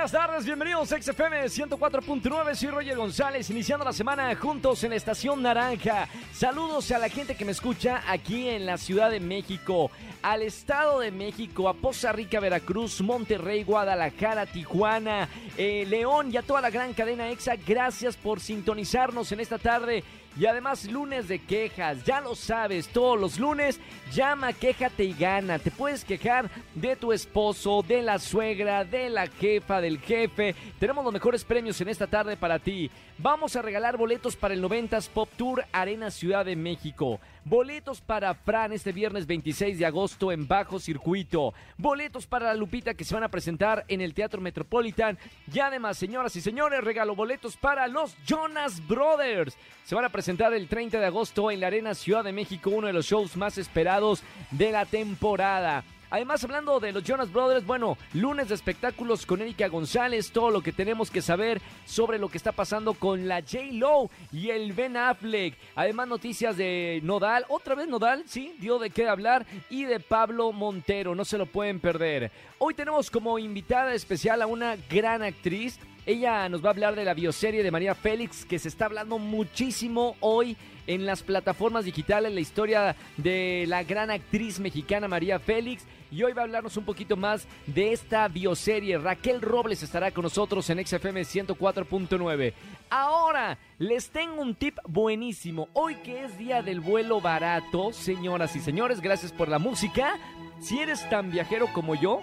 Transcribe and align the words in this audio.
Buenas 0.00 0.12
tardes, 0.12 0.46
bienvenidos 0.46 0.90
a 0.92 1.02
XFM 1.02 1.44
104.9, 1.44 2.54
soy 2.54 2.68
Roger 2.70 2.96
González, 2.96 3.50
iniciando 3.50 3.84
la 3.84 3.92
semana 3.92 4.34
juntos 4.34 4.82
en 4.82 4.90
la 4.90 4.96
Estación 4.96 5.42
Naranja. 5.42 6.08
Saludos 6.32 6.90
a 6.90 6.98
la 6.98 7.10
gente 7.10 7.34
que 7.34 7.44
me 7.44 7.52
escucha 7.52 8.02
aquí 8.08 8.48
en 8.48 8.64
la 8.64 8.78
Ciudad 8.78 9.10
de 9.10 9.20
México, 9.20 9.90
al 10.22 10.40
Estado 10.40 11.00
de 11.00 11.10
México, 11.10 11.68
a 11.68 11.74
Poza 11.74 12.12
Rica, 12.12 12.40
Veracruz, 12.40 13.02
Monterrey, 13.02 13.62
Guadalajara, 13.62 14.46
Tijuana, 14.46 15.28
eh, 15.58 15.84
León 15.86 16.32
y 16.32 16.38
a 16.38 16.42
toda 16.42 16.62
la 16.62 16.70
gran 16.70 16.94
cadena 16.94 17.28
EXA. 17.28 17.56
Gracias 17.56 18.16
por 18.16 18.40
sintonizarnos 18.40 19.30
en 19.32 19.40
esta 19.40 19.58
tarde. 19.58 20.02
Y 20.38 20.46
además 20.46 20.84
lunes 20.84 21.28
de 21.28 21.40
quejas, 21.40 22.04
ya 22.04 22.20
lo 22.20 22.34
sabes, 22.34 22.88
todos 22.88 23.18
los 23.18 23.38
lunes 23.38 23.80
llama, 24.12 24.52
quéjate 24.52 25.04
y 25.04 25.12
gana. 25.12 25.58
Te 25.58 25.70
puedes 25.70 26.04
quejar 26.04 26.50
de 26.74 26.96
tu 26.96 27.12
esposo, 27.12 27.84
de 27.86 28.02
la 28.02 28.18
suegra, 28.18 28.84
de 28.84 29.10
la 29.10 29.26
jefa, 29.26 29.80
del 29.80 29.98
jefe. 29.98 30.54
Tenemos 30.78 31.04
los 31.04 31.12
mejores 31.12 31.44
premios 31.44 31.80
en 31.80 31.88
esta 31.88 32.06
tarde 32.06 32.36
para 32.36 32.58
ti. 32.58 32.90
Vamos 33.18 33.56
a 33.56 33.62
regalar 33.62 33.96
boletos 33.96 34.36
para 34.36 34.54
el 34.54 34.62
90s 34.62 35.08
Pop 35.08 35.28
Tour 35.36 35.64
Arena 35.72 36.10
Ciudad 36.10 36.44
de 36.44 36.56
México. 36.56 37.20
Boletos 37.50 38.00
para 38.00 38.32
Fran 38.32 38.72
este 38.72 38.92
viernes 38.92 39.26
26 39.26 39.76
de 39.76 39.84
agosto 39.84 40.30
en 40.30 40.46
Bajo 40.46 40.78
Circuito. 40.78 41.52
Boletos 41.76 42.24
para 42.24 42.46
la 42.46 42.54
Lupita 42.54 42.94
que 42.94 43.02
se 43.02 43.12
van 43.12 43.24
a 43.24 43.28
presentar 43.28 43.84
en 43.88 44.00
el 44.00 44.14
Teatro 44.14 44.40
Metropolitan. 44.40 45.18
Y 45.52 45.58
además, 45.58 45.98
señoras 45.98 46.36
y 46.36 46.40
señores, 46.40 46.84
regalo 46.84 47.16
boletos 47.16 47.56
para 47.56 47.88
los 47.88 48.16
Jonas 48.24 48.86
Brothers. 48.86 49.56
Se 49.82 49.96
van 49.96 50.04
a 50.04 50.10
presentar 50.10 50.54
el 50.54 50.68
30 50.68 51.00
de 51.00 51.06
agosto 51.06 51.50
en 51.50 51.58
la 51.58 51.66
Arena 51.66 51.96
Ciudad 51.96 52.22
de 52.22 52.30
México, 52.30 52.70
uno 52.70 52.86
de 52.86 52.92
los 52.92 53.06
shows 53.06 53.36
más 53.36 53.58
esperados 53.58 54.22
de 54.52 54.70
la 54.70 54.86
temporada. 54.86 55.82
Además, 56.10 56.42
hablando 56.42 56.80
de 56.80 56.92
los 56.92 57.04
Jonas 57.04 57.32
Brothers, 57.32 57.64
bueno, 57.64 57.96
lunes 58.14 58.48
de 58.48 58.56
espectáculos 58.56 59.24
con 59.24 59.40
Erika 59.40 59.68
González, 59.68 60.32
todo 60.32 60.50
lo 60.50 60.60
que 60.60 60.72
tenemos 60.72 61.08
que 61.08 61.22
saber 61.22 61.62
sobre 61.86 62.18
lo 62.18 62.28
que 62.28 62.36
está 62.36 62.50
pasando 62.50 62.94
con 62.94 63.28
la 63.28 63.40
J. 63.42 63.58
Lo 63.72 64.10
y 64.32 64.50
el 64.50 64.72
Ben 64.72 64.96
Affleck. 64.96 65.56
Además, 65.76 66.08
noticias 66.08 66.56
de 66.56 67.00
Nodal, 67.04 67.44
otra 67.48 67.76
vez 67.76 67.86
Nodal, 67.86 68.24
sí, 68.26 68.56
dio 68.58 68.80
de 68.80 68.90
qué 68.90 69.08
hablar, 69.08 69.46
y 69.68 69.84
de 69.84 70.00
Pablo 70.00 70.50
Montero, 70.52 71.14
no 71.14 71.24
se 71.24 71.38
lo 71.38 71.46
pueden 71.46 71.78
perder. 71.78 72.32
Hoy 72.58 72.74
tenemos 72.74 73.10
como 73.10 73.38
invitada 73.38 73.94
especial 73.94 74.42
a 74.42 74.46
una 74.46 74.76
gran 74.90 75.22
actriz. 75.22 75.78
Ella 76.06 76.48
nos 76.48 76.64
va 76.64 76.68
a 76.68 76.72
hablar 76.72 76.96
de 76.96 77.04
la 77.04 77.14
bioserie 77.14 77.62
de 77.62 77.70
María 77.70 77.94
Félix, 77.94 78.44
que 78.44 78.58
se 78.58 78.68
está 78.68 78.86
hablando 78.86 79.18
muchísimo 79.18 80.16
hoy 80.20 80.56
en 80.86 81.04
las 81.04 81.22
plataformas 81.22 81.84
digitales, 81.84 82.32
la 82.32 82.40
historia 82.40 82.96
de 83.16 83.64
la 83.68 83.84
gran 83.84 84.10
actriz 84.10 84.58
mexicana 84.60 85.08
María 85.08 85.38
Félix. 85.38 85.84
Y 86.10 86.24
hoy 86.24 86.32
va 86.32 86.42
a 86.42 86.44
hablarnos 86.46 86.76
un 86.76 86.84
poquito 86.84 87.16
más 87.16 87.46
de 87.66 87.92
esta 87.92 88.26
bioserie. 88.26 88.98
Raquel 88.98 89.40
Robles 89.40 89.82
estará 89.82 90.10
con 90.10 90.24
nosotros 90.24 90.68
en 90.70 90.84
XFM 90.84 91.20
104.9. 91.20 92.52
Ahora 92.88 93.58
les 93.78 94.10
tengo 94.10 94.42
un 94.42 94.56
tip 94.56 94.78
buenísimo. 94.88 95.68
Hoy 95.74 95.96
que 95.96 96.24
es 96.24 96.36
día 96.36 96.62
del 96.62 96.80
vuelo 96.80 97.20
barato, 97.20 97.92
señoras 97.92 98.56
y 98.56 98.60
señores, 98.60 99.00
gracias 99.00 99.30
por 99.32 99.48
la 99.48 99.60
música. 99.60 100.18
Si 100.60 100.80
eres 100.80 101.08
tan 101.08 101.30
viajero 101.30 101.68
como 101.72 101.94
yo, 101.94 102.20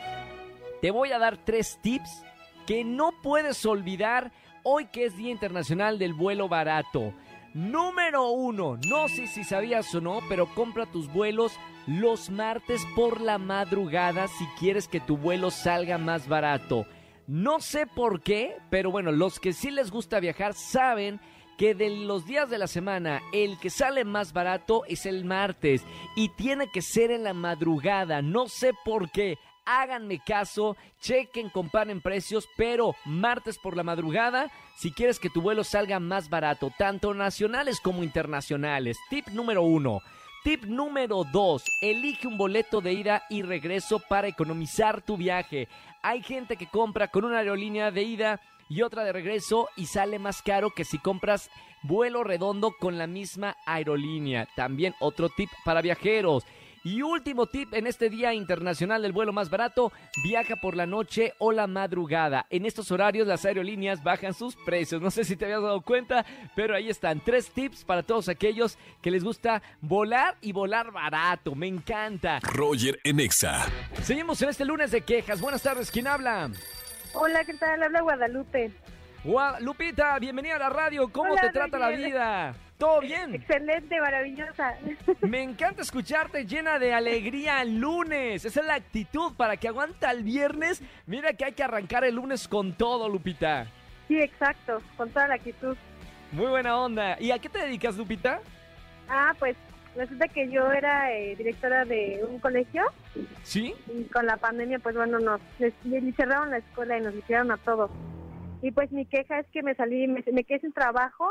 te 0.82 0.92
voy 0.92 1.14
a 1.14 1.20
dar 1.20 1.38
tres 1.38 1.80
tips 1.82 2.27
que 2.68 2.84
no 2.84 3.14
puedes 3.24 3.66
olvidar 3.66 4.32
hoy 4.62 4.88
que 4.88 5.06
es 5.06 5.16
Día 5.16 5.32
Internacional 5.32 5.98
del 5.98 6.14
Vuelo 6.14 6.50
Barato. 6.50 7.14
Número 7.54 8.30
uno, 8.30 8.78
no 8.86 9.08
sé 9.08 9.26
si 9.26 9.46
sabías 9.46 9.96
o 9.96 10.02
no, 10.02 10.20
pero 10.28 10.54
compra 10.54 10.86
tus 10.86 11.12
vuelos 11.12 11.54
los 11.88 12.30
martes 12.30 12.86
por 12.94 13.22
la 13.22 13.38
madrugada 13.38 14.28
si 14.28 14.46
quieres 14.60 14.90
que 14.90 15.00
tu 15.00 15.18
vuelo 15.18 15.50
salga 15.50 15.98
más 15.98 16.28
barato. 16.28 16.86
No 17.26 17.62
sé 17.62 17.88
por 17.88 18.22
qué, 18.22 18.58
pero 18.70 18.92
bueno, 18.92 19.14
los 19.14 19.40
que 19.40 19.54
sí 19.54 19.72
les 19.72 19.90
gusta 19.90 20.20
viajar 20.20 20.54
saben 20.54 21.22
que 21.58 21.74
de 21.74 21.90
los 21.90 22.26
días 22.26 22.50
de 22.50 22.58
la 22.58 22.68
semana 22.68 23.22
el 23.32 23.58
que 23.60 23.70
sale 23.70 24.04
más 24.04 24.34
barato 24.34 24.84
es 24.86 25.06
el 25.06 25.24
martes 25.24 25.84
y 26.16 26.30
tiene 26.30 26.70
que 26.72 26.82
ser 26.82 27.12
en 27.12 27.24
la 27.24 27.34
madrugada. 27.34 28.22
No 28.22 28.50
sé 28.50 28.74
por 28.86 29.10
qué 29.10 29.38
háganme 29.68 30.20
caso, 30.20 30.78
chequen, 31.02 31.50
comparen 31.50 32.02
precios, 32.02 32.48
pero 32.56 32.96
martes 33.06 33.60
por 33.60 33.76
la 33.76 33.84
madrugada, 33.84 34.50
si 34.78 34.92
quieres 34.92 35.20
que 35.20 35.30
tu 35.30 35.42
vuelo 35.42 35.64
salga 35.64 36.00
más 36.00 36.30
barato, 36.30 36.72
tanto 36.78 37.14
nacionales 37.14 37.80
como 37.82 38.04
internacionales. 38.04 38.98
Tip 39.10 39.28
número 39.28 39.62
uno. 39.62 40.00
Tip 40.44 40.64
número 40.64 41.26
dos, 41.26 41.64
elige 41.82 42.28
un 42.28 42.38
boleto 42.38 42.80
de 42.80 42.94
ida 42.94 43.24
y 43.30 43.42
regreso 43.42 44.00
para 44.00 44.30
economizar 44.30 45.02
tu 45.02 45.18
viaje. 45.18 45.68
Hay 46.02 46.24
gente 46.24 46.56
que 46.56 46.68
compra 46.68 47.10
con 47.10 47.26
una 47.26 47.40
aerolínea 47.40 47.92
de 47.92 48.04
ida 48.04 48.42
y 48.70 48.82
otra 48.82 49.04
de 49.04 49.12
regreso 49.12 49.68
y 49.76 49.88
sale 49.88 50.20
más 50.20 50.42
caro 50.42 50.70
que 50.70 50.86
si 50.86 51.00
compras 51.00 51.50
vuelo 51.84 52.24
redondo 52.24 52.72
con 52.80 52.98
la 52.98 53.08
misma 53.08 53.58
aerolínea. 53.66 54.48
También 54.56 54.96
otro 55.00 55.28
tip 55.30 55.50
para 55.66 55.82
viajeros. 55.82 56.46
Y 56.88 57.02
último 57.02 57.48
tip 57.48 57.74
en 57.74 57.86
este 57.86 58.10
Día 58.10 58.34
Internacional 58.34 59.02
del 59.02 59.12
Vuelo 59.12 59.34
Más 59.34 59.50
Barato, 59.50 59.92
viaja 60.24 60.56
por 60.56 60.74
la 60.74 60.86
noche 60.86 61.34
o 61.38 61.52
la 61.52 61.68
madrugada. 61.68 62.46
En 62.50 62.66
estos 62.66 62.92
horarios 62.92 63.28
las 63.28 63.44
aerolíneas 63.44 64.02
bajan 64.02 64.34
sus 64.34 64.56
precios. 64.56 65.02
No 65.02 65.12
sé 65.12 65.26
si 65.26 65.36
te 65.36 65.44
habías 65.44 65.62
dado 65.62 65.82
cuenta, 65.82 66.26
pero 66.56 66.74
ahí 66.74 66.88
están 66.88 67.20
tres 67.20 67.50
tips 67.50 67.84
para 67.84 68.04
todos 68.04 68.30
aquellos 68.30 68.78
que 69.02 69.12
les 69.12 69.22
gusta 69.22 69.62
volar 69.82 70.38
y 70.40 70.54
volar 70.54 70.94
barato. 70.94 71.56
Me 71.56 71.68
encanta. 71.68 72.40
Roger 72.40 73.02
Enexa. 73.04 73.66
Seguimos 74.04 74.42
en 74.42 74.48
este 74.48 74.64
lunes 74.64 74.90
de 74.92 75.02
quejas. 75.02 75.42
Buenas 75.42 75.64
tardes, 75.64 75.92
¿quién 75.92 76.08
habla? 76.08 76.50
Hola, 77.14 77.44
¿qué 77.44 77.56
tal? 77.56 77.84
Habla 77.84 78.00
Guadalupe. 78.00 78.72
Lupita, 79.60 80.18
bienvenida 80.20 80.56
a 80.56 80.60
la 80.60 80.70
radio. 80.70 81.10
¿Cómo 81.12 81.34
Hola, 81.34 81.42
te 81.42 81.50
trata 81.50 81.78
la 81.80 81.90
vida? 81.90 82.56
¿Todo 82.78 83.02
bien? 83.02 83.34
Excelente, 83.34 84.00
maravillosa. 84.00 84.78
Me 85.22 85.42
encanta 85.42 85.82
escucharte 85.82 86.46
llena 86.46 86.78
de 86.78 86.94
alegría 86.94 87.62
el 87.64 87.80
lunes. 87.80 88.46
Esa 88.46 88.60
es 88.60 88.66
la 88.66 88.76
actitud 88.76 89.34
para 89.36 89.58
que 89.58 89.68
aguanta 89.68 90.12
el 90.12 90.24
viernes. 90.24 90.84
Mira 91.08 91.34
que 91.34 91.46
hay 91.46 91.54
que 91.54 91.64
arrancar 91.64 92.04
el 92.04 92.16
lunes 92.16 92.48
con 92.48 92.74
todo, 92.74 93.10
Lupita. 93.10 93.66
Sí, 94.08 94.20
exacto, 94.20 94.82
con 94.96 95.10
toda 95.10 95.28
la 95.28 95.36
actitud. 95.36 95.76
Muy 96.32 96.48
buena 96.48 96.78
onda. 96.80 97.20
¿Y 97.20 97.32
a 97.32 97.40
qué 97.40 97.50
te 97.50 97.60
dedicas, 97.60 97.98
Lupita? 97.98 98.42
Ah, 99.10 99.34
pues 99.40 99.58
resulta 99.96 100.28
que 100.28 100.48
yo 100.52 100.72
era 100.72 101.12
eh, 101.14 101.36
directora 101.36 101.84
de 101.84 102.24
un 102.30 102.40
colegio 102.40 102.84
¿Sí? 103.42 103.74
y 103.88 104.04
con 104.04 104.28
la 104.28 104.38
pandemia, 104.38 104.78
pues 104.78 104.96
bueno, 104.96 105.18
nos 105.18 105.42
les, 105.58 105.74
les 105.84 106.16
cerraron 106.16 106.52
la 106.52 106.58
escuela 106.58 106.98
y 106.98 107.02
nos 107.02 107.16
hicieron 107.16 107.52
a 107.52 107.58
todos. 107.58 107.90
Y 108.62 108.72
pues 108.72 108.92
mi 108.92 109.06
queja 109.06 109.40
es 109.40 109.48
que 109.48 109.64
me 109.64 109.74
salí, 109.74 110.08
me, 110.08 110.24
me 110.32 110.44
quedé 110.44 110.60
sin 110.60 110.74
trabajo 110.74 111.28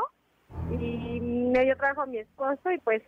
y 0.71 1.19
me 1.19 1.63
dio 1.65 1.75
trabajo 1.77 2.01
a 2.01 2.05
mi 2.05 2.17
esposo 2.19 2.71
y 2.71 2.77
pues 2.79 3.01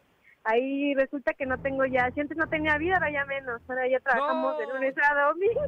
ahí 0.43 0.93
resulta 0.95 1.33
que 1.33 1.45
no 1.45 1.57
tengo 1.59 1.85
ya, 1.85 2.09
si 2.11 2.21
antes 2.21 2.37
no 2.37 2.47
tenía 2.47 2.77
vida, 2.77 2.95
ahora 2.95 3.11
ya 3.11 3.25
menos, 3.25 3.61
ahora 3.67 3.87
ya 3.87 3.99
trabajamos 3.99 4.53
No. 4.53 4.59
de 4.59 4.67
lunes 4.67 4.95
a 4.97 5.27
domingo. 5.27 5.61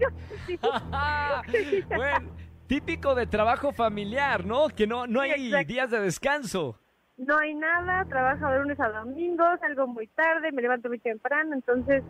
Bueno, 1.96 2.30
típico 2.68 3.16
de 3.16 3.28
trabajo 3.28 3.72
familiar, 3.74 4.46
¿no? 4.46 4.68
Que 4.70 4.88
no, 4.88 5.08
no 5.08 5.22
hay 5.22 5.48
exacto. 5.48 5.68
días 5.68 5.92
de 5.92 6.00
descanso. 6.00 6.78
No 7.18 7.38
hay 7.38 7.54
nada, 7.54 8.06
trabajo 8.06 8.48
de 8.50 8.60
lunes 8.60 8.80
a 8.80 8.90
domingo, 8.90 9.44
salgo 9.60 9.86
muy 9.88 10.08
tarde, 10.08 10.52
me 10.52 10.62
levanto 10.62 10.88
muy 10.90 10.98
temprano, 11.00 11.54
entonces 11.54 12.04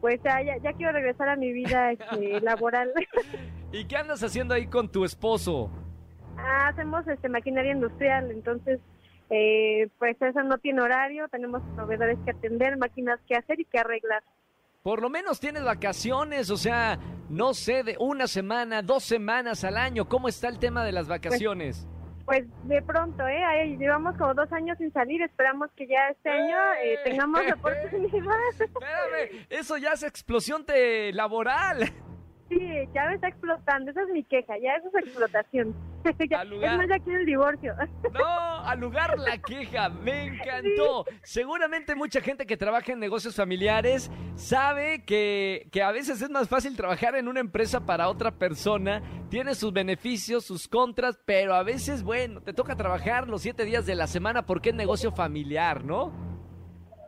pues 0.00 0.20
ya, 0.22 0.42
ya, 0.42 0.58
ya 0.58 0.72
quiero 0.74 0.92
regresar 0.92 1.28
a 1.28 1.36
mi 1.36 1.52
vida 1.52 1.92
este, 1.92 2.40
laboral. 2.42 2.92
¿Y 3.72 3.84
qué 3.86 3.96
andas 3.96 4.22
haciendo 4.22 4.54
ahí 4.54 4.66
con 4.66 4.90
tu 4.90 5.04
esposo? 5.04 5.70
Ah, 6.36 6.68
Hacemos 6.68 7.06
este, 7.08 7.28
maquinaria 7.28 7.72
industrial, 7.72 8.30
entonces 8.30 8.78
eh, 9.30 9.88
pues 9.98 10.20
eso 10.20 10.42
no 10.42 10.58
tiene 10.58 10.80
horario, 10.80 11.28
tenemos 11.28 11.62
proveedores 11.74 12.18
que 12.24 12.30
atender, 12.30 12.76
máquinas 12.76 13.20
que 13.28 13.36
hacer 13.36 13.60
y 13.60 13.64
que 13.64 13.78
arreglar. 13.78 14.22
Por 14.82 15.02
lo 15.02 15.10
menos 15.10 15.40
tienes 15.40 15.64
vacaciones, 15.64 16.50
o 16.50 16.56
sea, 16.56 16.98
no 17.28 17.52
sé, 17.52 17.82
de 17.82 17.96
una 17.98 18.26
semana, 18.26 18.80
dos 18.82 19.04
semanas 19.04 19.64
al 19.64 19.76
año. 19.76 20.08
¿Cómo 20.08 20.28
está 20.28 20.48
el 20.48 20.58
tema 20.58 20.84
de 20.84 20.92
las 20.92 21.08
vacaciones? 21.08 21.86
Pues 22.24 22.44
de 22.64 22.82
pronto, 22.82 23.26
¿eh? 23.26 23.42
Ahí 23.42 23.76
llevamos 23.76 24.16
como 24.16 24.34
dos 24.34 24.52
años 24.52 24.76
sin 24.78 24.92
salir, 24.92 25.22
esperamos 25.22 25.70
que 25.74 25.86
ya 25.86 26.08
este 26.10 26.30
año 26.30 26.56
eh, 26.82 26.94
¡Eh! 26.94 26.98
tengamos 27.04 27.44
la 27.44 27.54
oportunidad. 27.56 28.36
Espérame, 28.50 29.46
eso 29.48 29.76
ya 29.78 29.92
es 29.92 30.02
explosión 30.02 30.64
te 30.64 31.12
laboral. 31.12 31.90
Sí, 32.48 32.58
ya 32.94 33.04
me 33.06 33.14
está 33.16 33.28
explotando, 33.28 33.90
esa 33.90 34.02
es 34.02 34.08
mi 34.08 34.24
queja, 34.24 34.54
ya 34.58 34.74
eso 34.76 34.88
es 34.88 35.04
explotación. 35.06 35.74
Ya- 36.30 36.40
Al 36.40 36.48
lugar- 36.48 36.72
Es 36.72 36.78
más, 36.78 36.88
ya 36.88 36.98
quiero 37.04 37.18
el 37.20 37.26
divorcio. 37.26 37.74
No, 38.14 38.24
al 38.64 38.80
lugar 38.80 39.18
la 39.18 39.36
queja, 39.38 39.88
me 39.90 40.26
encantó. 40.28 41.04
Seguramente 41.22 41.94
mucha 41.94 42.20
gente 42.22 42.46
que 42.46 42.56
trabaja 42.56 42.92
en 42.92 43.00
negocios 43.00 43.34
familiares 43.36 44.10
sabe 44.36 45.04
que, 45.04 45.68
que 45.72 45.82
a 45.82 45.90
veces 45.92 46.22
es 46.22 46.30
más 46.30 46.48
fácil 46.48 46.76
trabajar 46.76 47.16
en 47.16 47.28
una 47.28 47.40
empresa 47.40 47.84
para 47.84 48.08
otra 48.08 48.30
persona, 48.30 49.02
tiene 49.28 49.54
sus 49.54 49.72
beneficios, 49.72 50.44
sus 50.46 50.68
contras, 50.68 51.18
pero 51.26 51.54
a 51.54 51.62
veces, 51.62 52.02
bueno, 52.02 52.40
te 52.40 52.54
toca 52.54 52.76
trabajar 52.76 53.28
los 53.28 53.42
siete 53.42 53.64
días 53.64 53.84
de 53.84 53.94
la 53.94 54.06
semana 54.06 54.46
porque 54.46 54.70
es 54.70 54.74
negocio 54.74 55.12
familiar, 55.12 55.84
¿no? 55.84 56.27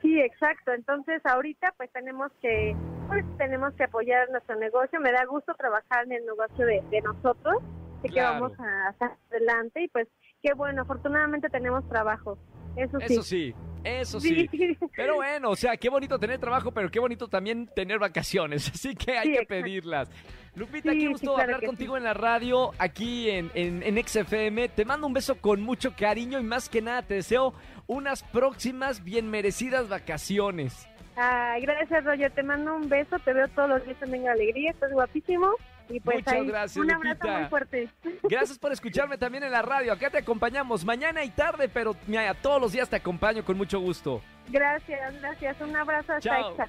Sí, 0.01 0.21
exacto. 0.21 0.73
Entonces, 0.73 1.21
ahorita 1.25 1.73
pues 1.77 1.91
tenemos 1.93 2.33
que 2.41 2.75
pues 3.09 3.25
tenemos 3.39 3.75
que 3.75 3.85
apoyar 3.85 4.31
nuestro 4.31 4.57
negocio. 4.57 5.01
Me 5.01 5.13
da 5.13 5.25
gusto 5.25 5.55
trabajar 5.55 6.05
en 6.05 6.13
el 6.13 6.27
negocio 6.27 6.65
de, 6.65 6.83
de 6.91 7.01
nosotros, 7.03 7.63
sé 8.03 8.09
que 8.09 8.23
vamos 8.23 8.53
a 8.59 8.93
sacar 8.93 9.17
adelante 9.31 9.83
y 9.83 9.89
pues 9.89 10.09
qué 10.43 10.55
bueno, 10.55 10.83
afortunadamente 10.83 11.49
tenemos 11.49 11.87
trabajo. 11.89 12.39
Eso 12.81 12.99
sí. 13.01 13.05
Eso 13.05 13.23
sí, 13.23 13.55
eso 13.83 14.21
sí. 14.21 14.49
Pero 14.95 15.15
bueno, 15.17 15.51
o 15.51 15.57
sea, 15.57 15.77
qué 15.77 15.89
bonito 15.89 16.19
tener 16.19 16.39
trabajo, 16.39 16.71
pero 16.71 16.91
qué 16.91 17.01
bonito 17.01 17.29
también 17.29 17.67
tener 17.75 17.99
vacaciones. 17.99 18.69
Así 18.75 18.95
que 18.95 19.17
hay 19.17 19.29
Sí, 19.29 19.39
que 19.39 19.47
pedirlas. 19.47 20.11
Lupita, 20.55 20.93
Sí, 20.93 20.99
qué 20.99 21.09
gusto 21.09 21.35
claro 21.35 21.43
hablar 21.43 21.61
que 21.61 21.67
contigo 21.67 21.97
en 21.97 22.05
la 22.05 22.13
radio, 22.13 22.73
aquí 22.79 23.31
en, 23.31 23.51
en, 23.55 23.83
en 23.83 24.07
XFM. 24.07 24.69
Te 24.69 24.85
mando 24.85 25.07
un 25.07 25.15
beso 25.15 25.37
con 25.37 25.63
mucho 25.63 25.95
cariño 25.97 26.39
y 26.41 26.43
más 26.43 26.69
que 26.69 26.83
nada 26.83 27.03
te 27.03 27.15
deseo 27.15 27.55
unas 27.87 28.23
próximas 28.25 29.03
bien 29.03 29.31
merecidas 29.31 29.89
vacaciones. 29.89 30.87
Ay, 31.17 31.63
gracias, 31.63 32.05
Roger. 32.05 32.31
Te 32.33 32.43
mando 32.43 32.75
un 32.77 32.89
beso. 32.89 33.19
Te 33.21 33.33
veo 33.33 33.49
todos 33.49 33.69
los 33.69 33.85
días 33.87 33.99
también 33.99 34.29
alegría. 34.29 34.73
Estás 34.73 34.93
guapísimo. 34.93 35.49
Y 35.91 36.01
pues 36.01 36.19
Muchas 36.19 36.35
ahí, 36.35 36.47
gracias, 36.47 36.77
un 36.77 36.91
abrazo 36.91 37.15
Lupita. 37.15 37.39
muy 37.39 37.49
fuerte. 37.49 37.89
Gracias 38.23 38.59
por 38.59 38.73
escucharme 38.73 39.19
también 39.19 39.45
en 39.45 39.51
la 39.51 39.63
radio. 39.63 39.93
Acá 39.93 40.09
te 40.11 40.19
acompañamos 40.19 40.85
mañana 40.85 41.25
y 41.25 41.31
tarde, 41.31 41.69
pero 41.69 41.97
mira, 42.07 42.33
todos 42.35 42.61
los 42.61 42.73
días 42.73 42.89
te 42.89 42.97
acompaño 42.97 43.45
con 43.45 43.57
mucho 43.57 43.81
gusto. 43.81 44.23
Gracias, 44.49 45.21
gracias. 45.21 45.61
Un 45.61 45.77
abrazo 45.77 46.13
hasta 46.13 46.21
Chao. 46.21 46.51
Exa. 46.53 46.69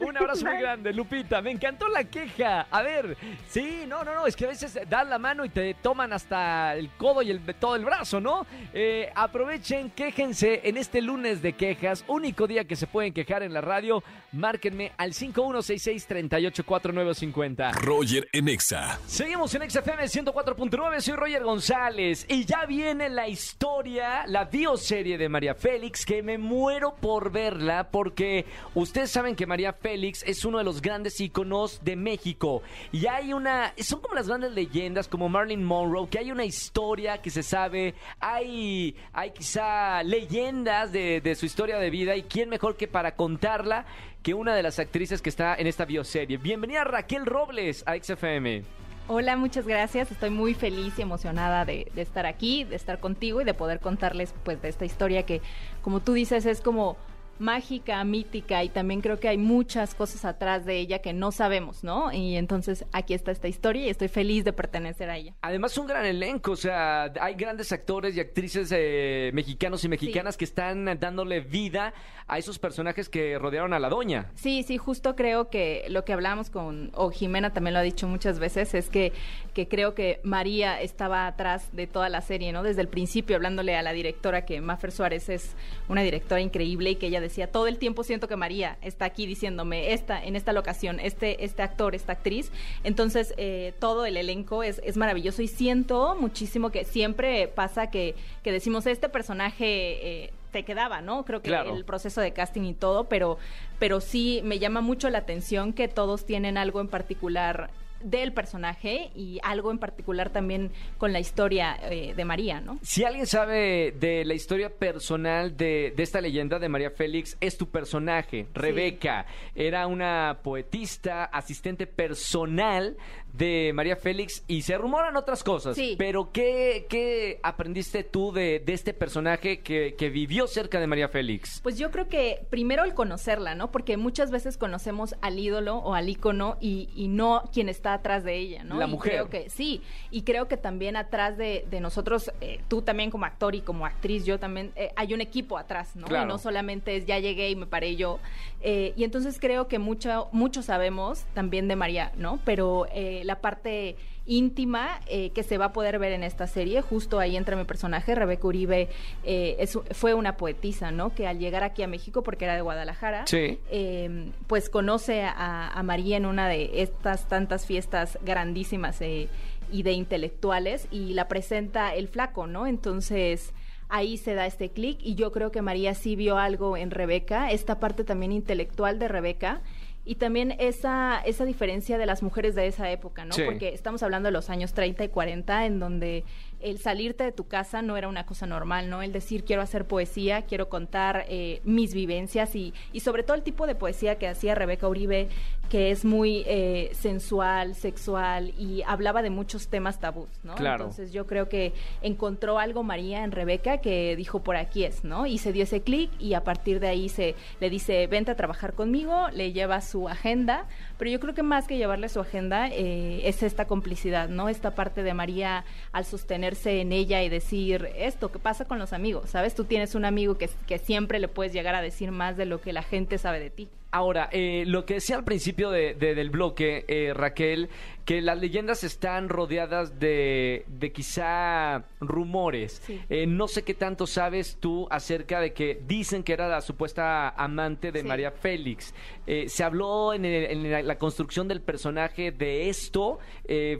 Un 0.00 0.16
abrazo 0.16 0.46
muy 0.46 0.58
grande, 0.58 0.92
Lupita. 0.92 1.42
Me 1.42 1.50
encantó 1.50 1.88
la 1.88 2.04
queja. 2.04 2.66
A 2.70 2.82
ver, 2.82 3.16
sí, 3.48 3.84
no, 3.86 4.04
no, 4.04 4.14
no, 4.14 4.26
es 4.26 4.34
que 4.34 4.46
a 4.46 4.48
veces 4.48 4.78
dan 4.88 5.10
la 5.10 5.18
mano 5.18 5.44
y 5.44 5.50
te 5.50 5.74
toman 5.74 6.12
hasta 6.12 6.74
el 6.74 6.88
codo 6.90 7.22
y 7.22 7.30
el, 7.30 7.40
todo 7.56 7.76
el 7.76 7.84
brazo, 7.84 8.20
¿no? 8.20 8.46
Eh, 8.72 9.10
aprovechen, 9.14 9.90
quéjense 9.90 10.62
en 10.64 10.78
este 10.78 11.02
lunes 11.02 11.42
de 11.42 11.52
quejas, 11.52 12.04
único 12.08 12.46
día 12.46 12.64
que 12.64 12.76
se 12.76 12.86
pueden 12.86 13.12
quejar 13.12 13.42
en 13.42 13.52
la 13.52 13.60
radio. 13.60 14.02
Márquenme 14.32 14.92
al 14.96 15.12
5166-384950. 15.12 17.72
Roger 17.72 18.28
en 18.32 18.48
Exa. 18.48 18.98
Seguimos 19.06 19.54
en 19.54 19.68
XFM 19.68 20.04
104.9, 20.04 21.00
soy 21.00 21.16
Roger 21.16 21.42
González 21.42 22.24
y 22.28 22.44
ya 22.44 22.64
viene 22.64 23.08
la 23.08 23.26
historia, 23.28 24.24
la 24.26 24.44
bioserie 24.44 25.18
de 25.18 25.28
María 25.28 25.54
Félix, 25.54 26.06
que 26.06 26.22
me 26.22 26.38
muero 26.38 26.94
por 26.94 27.32
verla 27.32 27.88
porque 27.90 28.46
ustedes 28.74 29.10
saben 29.10 29.34
que 29.36 29.46
María 29.46 29.72
Félix 29.72 29.89
es 29.94 30.44
uno 30.44 30.58
de 30.58 30.64
los 30.64 30.80
grandes 30.80 31.20
íconos 31.20 31.80
de 31.82 31.96
México 31.96 32.62
y 32.92 33.06
hay 33.06 33.32
una, 33.32 33.74
son 33.78 34.00
como 34.00 34.14
las 34.14 34.28
grandes 34.28 34.52
leyendas 34.52 35.08
como 35.08 35.28
Marilyn 35.28 35.64
Monroe, 35.64 36.08
que 36.08 36.18
hay 36.18 36.30
una 36.30 36.44
historia 36.44 37.18
que 37.18 37.30
se 37.30 37.42
sabe, 37.42 37.94
hay, 38.20 38.94
hay 39.12 39.30
quizá 39.30 40.02
leyendas 40.02 40.92
de, 40.92 41.20
de 41.20 41.34
su 41.34 41.46
historia 41.46 41.78
de 41.78 41.90
vida 41.90 42.16
y 42.16 42.22
quién 42.22 42.48
mejor 42.48 42.76
que 42.76 42.88
para 42.88 43.16
contarla 43.16 43.86
que 44.22 44.34
una 44.34 44.54
de 44.54 44.62
las 44.62 44.78
actrices 44.78 45.22
que 45.22 45.30
está 45.30 45.54
en 45.54 45.66
esta 45.66 45.84
bioserie. 45.84 46.36
Bienvenida 46.36 46.84
Raquel 46.84 47.26
Robles 47.26 47.82
a 47.86 47.96
XFM. 47.96 48.62
Hola, 49.08 49.36
muchas 49.36 49.66
gracias. 49.66 50.12
Estoy 50.12 50.30
muy 50.30 50.54
feliz 50.54 50.94
y 50.98 51.02
emocionada 51.02 51.64
de, 51.64 51.90
de 51.94 52.02
estar 52.02 52.26
aquí, 52.26 52.62
de 52.62 52.76
estar 52.76 53.00
contigo 53.00 53.40
y 53.40 53.44
de 53.44 53.54
poder 53.54 53.80
contarles 53.80 54.32
pues 54.44 54.62
de 54.62 54.68
esta 54.68 54.84
historia 54.84 55.24
que, 55.24 55.40
como 55.82 55.98
tú 55.98 56.12
dices, 56.12 56.46
es 56.46 56.60
como 56.60 56.96
mágica, 57.40 58.02
mítica 58.04 58.62
y 58.62 58.68
también 58.68 59.00
creo 59.00 59.18
que 59.18 59.28
hay 59.28 59.38
muchas 59.38 59.94
cosas 59.94 60.24
atrás 60.24 60.64
de 60.64 60.78
ella 60.78 61.00
que 61.00 61.12
no 61.12 61.32
sabemos, 61.32 61.82
¿no? 61.82 62.12
Y 62.12 62.36
entonces 62.36 62.84
aquí 62.92 63.14
está 63.14 63.32
esta 63.32 63.48
historia 63.48 63.86
y 63.86 63.88
estoy 63.88 64.08
feliz 64.08 64.44
de 64.44 64.52
pertenecer 64.52 65.10
a 65.10 65.16
ella. 65.16 65.34
Además, 65.40 65.76
un 65.78 65.86
gran 65.86 66.04
elenco, 66.04 66.52
o 66.52 66.56
sea, 66.56 67.12
hay 67.20 67.34
grandes 67.34 67.72
actores 67.72 68.16
y 68.16 68.20
actrices 68.20 68.72
eh, 68.72 69.30
mexicanos 69.32 69.84
y 69.84 69.88
mexicanas 69.88 70.36
que 70.36 70.44
están 70.44 70.84
dándole 71.00 71.40
vida 71.40 71.94
a 72.28 72.38
esos 72.38 72.58
personajes 72.58 73.08
que 73.08 73.38
rodearon 73.38 73.72
a 73.72 73.80
la 73.80 73.88
doña. 73.88 74.30
Sí, 74.36 74.62
sí, 74.62 74.76
justo 74.76 75.16
creo 75.16 75.50
que 75.50 75.84
lo 75.88 76.04
que 76.04 76.12
hablamos 76.12 76.48
con, 76.48 76.92
o 76.94 77.10
Jimena 77.10 77.52
también 77.52 77.74
lo 77.74 77.80
ha 77.80 77.82
dicho 77.82 78.06
muchas 78.06 78.38
veces, 78.38 78.74
es 78.74 78.88
que, 78.88 79.12
que 79.52 79.66
creo 79.66 79.94
que 79.94 80.20
María 80.22 80.80
estaba 80.80 81.26
atrás 81.26 81.70
de 81.72 81.86
toda 81.86 82.08
la 82.08 82.20
serie, 82.20 82.52
¿no? 82.52 82.62
Desde 82.62 82.82
el 82.82 82.88
principio, 82.88 83.34
hablándole 83.34 83.76
a 83.76 83.82
la 83.82 83.92
directora, 83.92 84.44
que 84.44 84.60
Mafer 84.60 84.92
Suárez 84.92 85.28
es 85.28 85.56
una 85.88 86.02
directora 86.02 86.40
increíble 86.40 86.90
y 86.90 86.96
que 86.96 87.08
ella 87.08 87.20
decía, 87.30 87.50
todo 87.50 87.66
el 87.66 87.78
tiempo 87.78 88.04
siento 88.04 88.28
que 88.28 88.36
María 88.36 88.76
está 88.82 89.06
aquí 89.06 89.26
diciéndome, 89.26 89.92
esta, 89.92 90.22
en 90.22 90.36
esta 90.36 90.52
locación, 90.52 91.00
este, 91.00 91.44
este 91.44 91.62
actor, 91.62 91.94
esta 91.94 92.12
actriz. 92.12 92.50
Entonces, 92.84 93.32
eh, 93.38 93.72
todo 93.78 94.04
el 94.04 94.16
elenco 94.16 94.62
es, 94.62 94.80
es 94.84 94.96
maravilloso 94.96 95.40
y 95.42 95.48
siento 95.48 96.14
muchísimo 96.20 96.70
que 96.70 96.84
siempre 96.84 97.48
pasa 97.48 97.90
que, 97.90 98.14
que 98.42 98.52
decimos, 98.52 98.86
este 98.86 99.08
personaje... 99.08 100.24
Eh, 100.24 100.32
te 100.50 100.64
quedaba, 100.64 101.00
¿no? 101.00 101.24
Creo 101.24 101.42
que 101.42 101.48
Claro. 101.48 101.76
el 101.76 101.84
proceso 101.84 102.20
de 102.20 102.32
casting 102.32 102.62
y 102.62 102.74
todo, 102.74 103.04
pero, 103.04 103.38
pero 103.78 104.00
sí 104.00 104.40
me 104.42 104.58
llama 104.58 104.80
mucho 104.80 105.08
la 105.08 105.18
atención 105.18 105.72
que 105.72 105.86
todos 105.86 106.26
tienen 106.26 106.58
algo 106.58 106.80
en 106.80 106.88
particular 106.88 107.70
del 108.02 108.32
personaje 108.32 109.10
y 109.14 109.38
algo 109.42 109.70
en 109.70 109.78
particular 109.78 110.30
también 110.30 110.72
con 110.98 111.12
la 111.12 111.20
historia 111.20 111.78
eh, 111.82 112.14
de 112.14 112.24
María, 112.24 112.60
¿no? 112.60 112.78
Si 112.82 113.04
alguien 113.04 113.26
sabe 113.26 113.92
de 113.98 114.24
la 114.24 114.34
historia 114.34 114.70
personal 114.70 115.56
de, 115.56 115.92
de 115.96 116.02
esta 116.02 116.20
leyenda 116.20 116.58
de 116.58 116.68
María 116.68 116.90
Félix, 116.90 117.36
es 117.40 117.56
tu 117.56 117.68
personaje, 117.68 118.46
Rebeca. 118.54 119.26
Era 119.54 119.86
una 119.86 120.40
poetista, 120.42 121.24
asistente 121.24 121.86
personal 121.86 122.96
de 123.32 123.72
María 123.74 123.96
Félix 123.96 124.42
y 124.48 124.62
se 124.62 124.76
rumoran 124.76 125.16
otras 125.16 125.42
cosas. 125.44 125.76
Sí. 125.76 125.94
Pero 125.98 126.30
¿qué, 126.32 126.86
qué 126.88 127.40
aprendiste 127.42 128.04
tú 128.04 128.32
de, 128.32 128.60
de 128.60 128.72
este 128.72 128.92
personaje 128.94 129.60
que, 129.60 129.94
que 129.96 130.10
vivió 130.10 130.46
cerca 130.46 130.80
de 130.80 130.86
María 130.86 131.08
Félix? 131.08 131.60
Pues 131.62 131.78
yo 131.78 131.90
creo 131.90 132.08
que 132.08 132.44
primero 132.50 132.84
el 132.84 132.94
conocerla, 132.94 133.54
¿no? 133.54 133.70
Porque 133.70 133.96
muchas 133.96 134.30
veces 134.30 134.56
conocemos 134.56 135.14
al 135.20 135.38
ídolo 135.38 135.76
o 135.76 135.94
al 135.94 136.08
ícono 136.08 136.56
y, 136.60 136.88
y 136.94 137.08
no 137.08 137.44
quien 137.52 137.68
está 137.68 137.94
atrás 137.94 138.24
de 138.24 138.36
ella, 138.36 138.64
¿no? 138.64 138.78
La 138.78 138.86
Y 138.86 138.90
mujer. 138.90 139.12
Creo 139.12 139.30
que 139.30 139.50
sí, 139.50 139.82
y 140.10 140.22
creo 140.22 140.48
que 140.48 140.56
también 140.56 140.96
atrás 140.96 141.36
de, 141.36 141.64
de 141.70 141.80
nosotros, 141.80 142.32
eh, 142.40 142.60
tú 142.68 142.82
también 142.82 143.10
como 143.10 143.24
actor 143.24 143.54
y 143.54 143.60
como 143.60 143.86
actriz, 143.86 144.24
yo 144.24 144.38
también, 144.38 144.72
eh, 144.76 144.90
hay 144.96 145.14
un 145.14 145.20
equipo 145.20 145.56
atrás, 145.58 145.94
¿no? 145.96 146.06
Claro. 146.06 146.24
Y 146.24 146.28
no 146.28 146.38
solamente 146.38 146.96
es 146.96 147.06
ya 147.06 147.18
llegué 147.18 147.50
y 147.50 147.56
me 147.56 147.66
paré 147.66 147.96
yo. 147.96 148.18
Eh, 148.62 148.92
y 148.96 149.04
entonces 149.04 149.38
creo 149.40 149.68
que 149.68 149.78
mucho, 149.78 150.28
mucho 150.32 150.62
sabemos 150.62 151.24
también 151.34 151.68
de 151.68 151.76
María, 151.76 152.12
¿no? 152.16 152.38
Pero 152.44 152.86
eh, 152.92 153.19
la 153.24 153.40
parte 153.40 153.96
íntima 154.26 155.00
eh, 155.08 155.30
que 155.30 155.42
se 155.42 155.58
va 155.58 155.66
a 155.66 155.72
poder 155.72 155.98
ver 155.98 156.12
en 156.12 156.22
esta 156.22 156.46
serie, 156.46 156.82
justo 156.82 157.18
ahí 157.18 157.36
entra 157.36 157.56
mi 157.56 157.64
personaje, 157.64 158.14
Rebeca 158.14 158.46
Uribe, 158.46 158.88
eh, 159.24 159.56
es- 159.58 159.78
fue 159.92 160.14
una 160.14 160.36
poetisa, 160.36 160.90
¿no? 160.90 161.14
Que 161.14 161.26
al 161.26 161.38
llegar 161.38 161.62
aquí 161.64 161.82
a 161.82 161.88
México, 161.88 162.22
porque 162.22 162.44
era 162.44 162.54
de 162.54 162.60
Guadalajara, 162.60 163.26
Sí. 163.26 163.58
eh, 163.70 164.30
pues 164.46 164.70
conoce 164.70 165.22
a, 165.24 165.68
a 165.68 165.82
María 165.82 166.16
en 166.16 166.26
una 166.26 166.48
de 166.48 166.82
estas 166.82 167.28
tantas 167.28 167.66
fiestas 167.66 168.18
grandísimas 168.24 169.00
eh, 169.00 169.28
y 169.72 169.82
de 169.82 169.92
intelectuales 169.92 170.86
y 170.90 171.14
la 171.14 171.28
presenta 171.28 171.94
el 171.94 172.08
flaco, 172.08 172.46
¿no? 172.46 172.66
Entonces 172.66 173.52
ahí 173.88 174.16
se 174.16 174.34
da 174.34 174.46
este 174.46 174.70
clic 174.70 174.98
y 175.02 175.16
yo 175.16 175.32
creo 175.32 175.50
que 175.50 175.62
María 175.62 175.94
sí 175.94 176.14
vio 176.14 176.38
algo 176.38 176.76
en 176.76 176.90
Rebeca, 176.92 177.50
esta 177.50 177.80
parte 177.80 178.04
también 178.04 178.30
intelectual 178.32 178.98
de 179.00 179.08
Rebeca. 179.08 179.60
Y 180.04 180.14
también 180.16 180.56
esa, 180.58 181.20
esa 181.24 181.44
diferencia 181.44 181.98
de 181.98 182.06
las 182.06 182.22
mujeres 182.22 182.54
de 182.54 182.66
esa 182.66 182.90
época, 182.90 183.24
¿no? 183.24 183.32
Sí. 183.32 183.42
Porque 183.44 183.74
estamos 183.74 184.02
hablando 184.02 184.28
de 184.28 184.32
los 184.32 184.50
años 184.50 184.72
30 184.72 185.04
y 185.04 185.08
40, 185.08 185.66
en 185.66 185.78
donde 185.78 186.24
el 186.60 186.78
salirte 186.78 187.24
de 187.24 187.32
tu 187.32 187.46
casa 187.46 187.82
no 187.82 187.96
era 187.96 188.08
una 188.08 188.26
cosa 188.26 188.46
normal, 188.46 188.90
¿no? 188.90 189.02
El 189.02 189.12
decir 189.12 189.44
quiero 189.44 189.62
hacer 189.62 189.86
poesía, 189.86 190.42
quiero 190.42 190.68
contar 190.68 191.24
eh, 191.28 191.60
mis 191.64 191.94
vivencias 191.94 192.54
y, 192.54 192.74
y 192.92 193.00
sobre 193.00 193.22
todo 193.22 193.36
el 193.36 193.42
tipo 193.42 193.66
de 193.66 193.74
poesía 193.74 194.18
que 194.18 194.28
hacía 194.28 194.54
Rebeca 194.54 194.88
Uribe, 194.88 195.28
que 195.70 195.92
es 195.92 196.04
muy 196.04 196.42
eh, 196.46 196.90
sensual, 196.92 197.76
sexual 197.76 198.52
y 198.58 198.82
hablaba 198.86 199.22
de 199.22 199.30
muchos 199.30 199.68
temas 199.68 200.00
tabús, 200.00 200.28
¿no? 200.42 200.56
Claro. 200.56 200.84
Entonces 200.84 201.12
yo 201.12 201.26
creo 201.26 201.48
que 201.48 201.72
encontró 202.02 202.58
algo 202.58 202.82
María 202.82 203.22
en 203.22 203.30
Rebeca 203.30 203.78
que 203.78 204.16
dijo 204.16 204.40
por 204.40 204.56
aquí 204.56 204.84
es, 204.84 205.04
¿no? 205.04 205.26
Y 205.26 205.38
se 205.38 205.52
dio 205.52 205.62
ese 205.62 205.80
clic 205.82 206.10
y 206.18 206.34
a 206.34 206.42
partir 206.42 206.80
de 206.80 206.88
ahí 206.88 207.08
se 207.08 207.36
le 207.60 207.70
dice 207.70 208.08
vente 208.08 208.32
a 208.32 208.36
trabajar 208.36 208.74
conmigo, 208.74 209.28
le 209.32 209.52
lleva 209.52 209.80
su 209.80 210.08
agenda, 210.08 210.66
pero 210.98 211.08
yo 211.08 211.20
creo 211.20 211.34
que 211.34 211.44
más 211.44 211.68
que 211.68 211.76
llevarle 211.76 212.08
su 212.08 212.18
agenda 212.18 212.68
eh, 212.68 213.20
es 213.28 213.44
esta 213.44 213.66
complicidad, 213.66 214.28
¿no? 214.28 214.48
Esta 214.48 214.74
parte 214.74 215.04
de 215.04 215.14
María 215.14 215.64
al 215.92 216.04
sostener 216.04 216.49
ponerse 216.50 216.80
en 216.80 216.90
ella 216.92 217.22
y 217.22 217.28
decir 217.28 217.90
esto, 217.96 218.32
¿qué 218.32 218.40
pasa 218.40 218.64
con 218.64 218.78
los 218.80 218.92
amigos? 218.92 219.30
¿Sabes? 219.30 219.54
Tú 219.54 219.64
tienes 219.64 219.94
un 219.94 220.04
amigo 220.04 220.36
que, 220.36 220.50
que 220.66 220.78
siempre 220.78 221.20
le 221.20 221.28
puedes 221.28 221.52
llegar 221.52 221.74
a 221.76 221.82
decir 221.82 222.10
más 222.10 222.36
de 222.36 222.44
lo 222.44 222.60
que 222.60 222.72
la 222.72 222.82
gente 222.82 223.18
sabe 223.18 223.38
de 223.38 223.50
ti. 223.50 223.68
Ahora, 223.92 224.28
eh, 224.32 224.64
lo 224.68 224.84
que 224.86 224.94
decía 224.94 225.16
al 225.16 225.24
principio 225.24 225.70
de, 225.70 225.94
de- 225.94 226.14
del 226.14 226.30
bloque, 226.30 226.84
eh, 226.88 227.12
Raquel, 227.14 227.68
que 228.04 228.20
las 228.20 228.38
leyendas 228.38 228.84
están 228.84 229.28
rodeadas 229.28 229.98
de, 229.98 230.64
de 230.68 230.92
quizá 230.92 231.84
rumores. 232.00 232.82
Sí. 232.84 233.00
Eh, 233.08 233.26
no 233.26 233.48
sé 233.48 233.62
qué 233.62 233.74
tanto 233.74 234.06
sabes 234.06 234.58
tú 234.60 234.86
acerca 234.90 235.40
de 235.40 235.52
que 235.52 235.80
dicen 235.86 236.22
que 236.22 236.32
era 236.32 236.46
la 236.48 236.60
supuesta 236.60 237.30
amante 237.30 237.90
de 237.92 238.02
Sí. 238.02 238.06
María 238.06 238.30
Félix. 238.30 238.94
Eh, 239.26 239.48
¿Se 239.48 239.64
habló 239.64 240.14
en, 240.14 240.24
el- 240.24 240.66
en 240.66 240.86
la, 240.86 240.98
construcción 240.98 241.48
del 241.48 241.60
personaje 241.60 242.30
de 242.32 242.68
esto? 242.68 243.18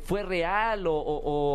¿Fue 0.02 0.22
real 0.24 0.86
o- 0.88 0.92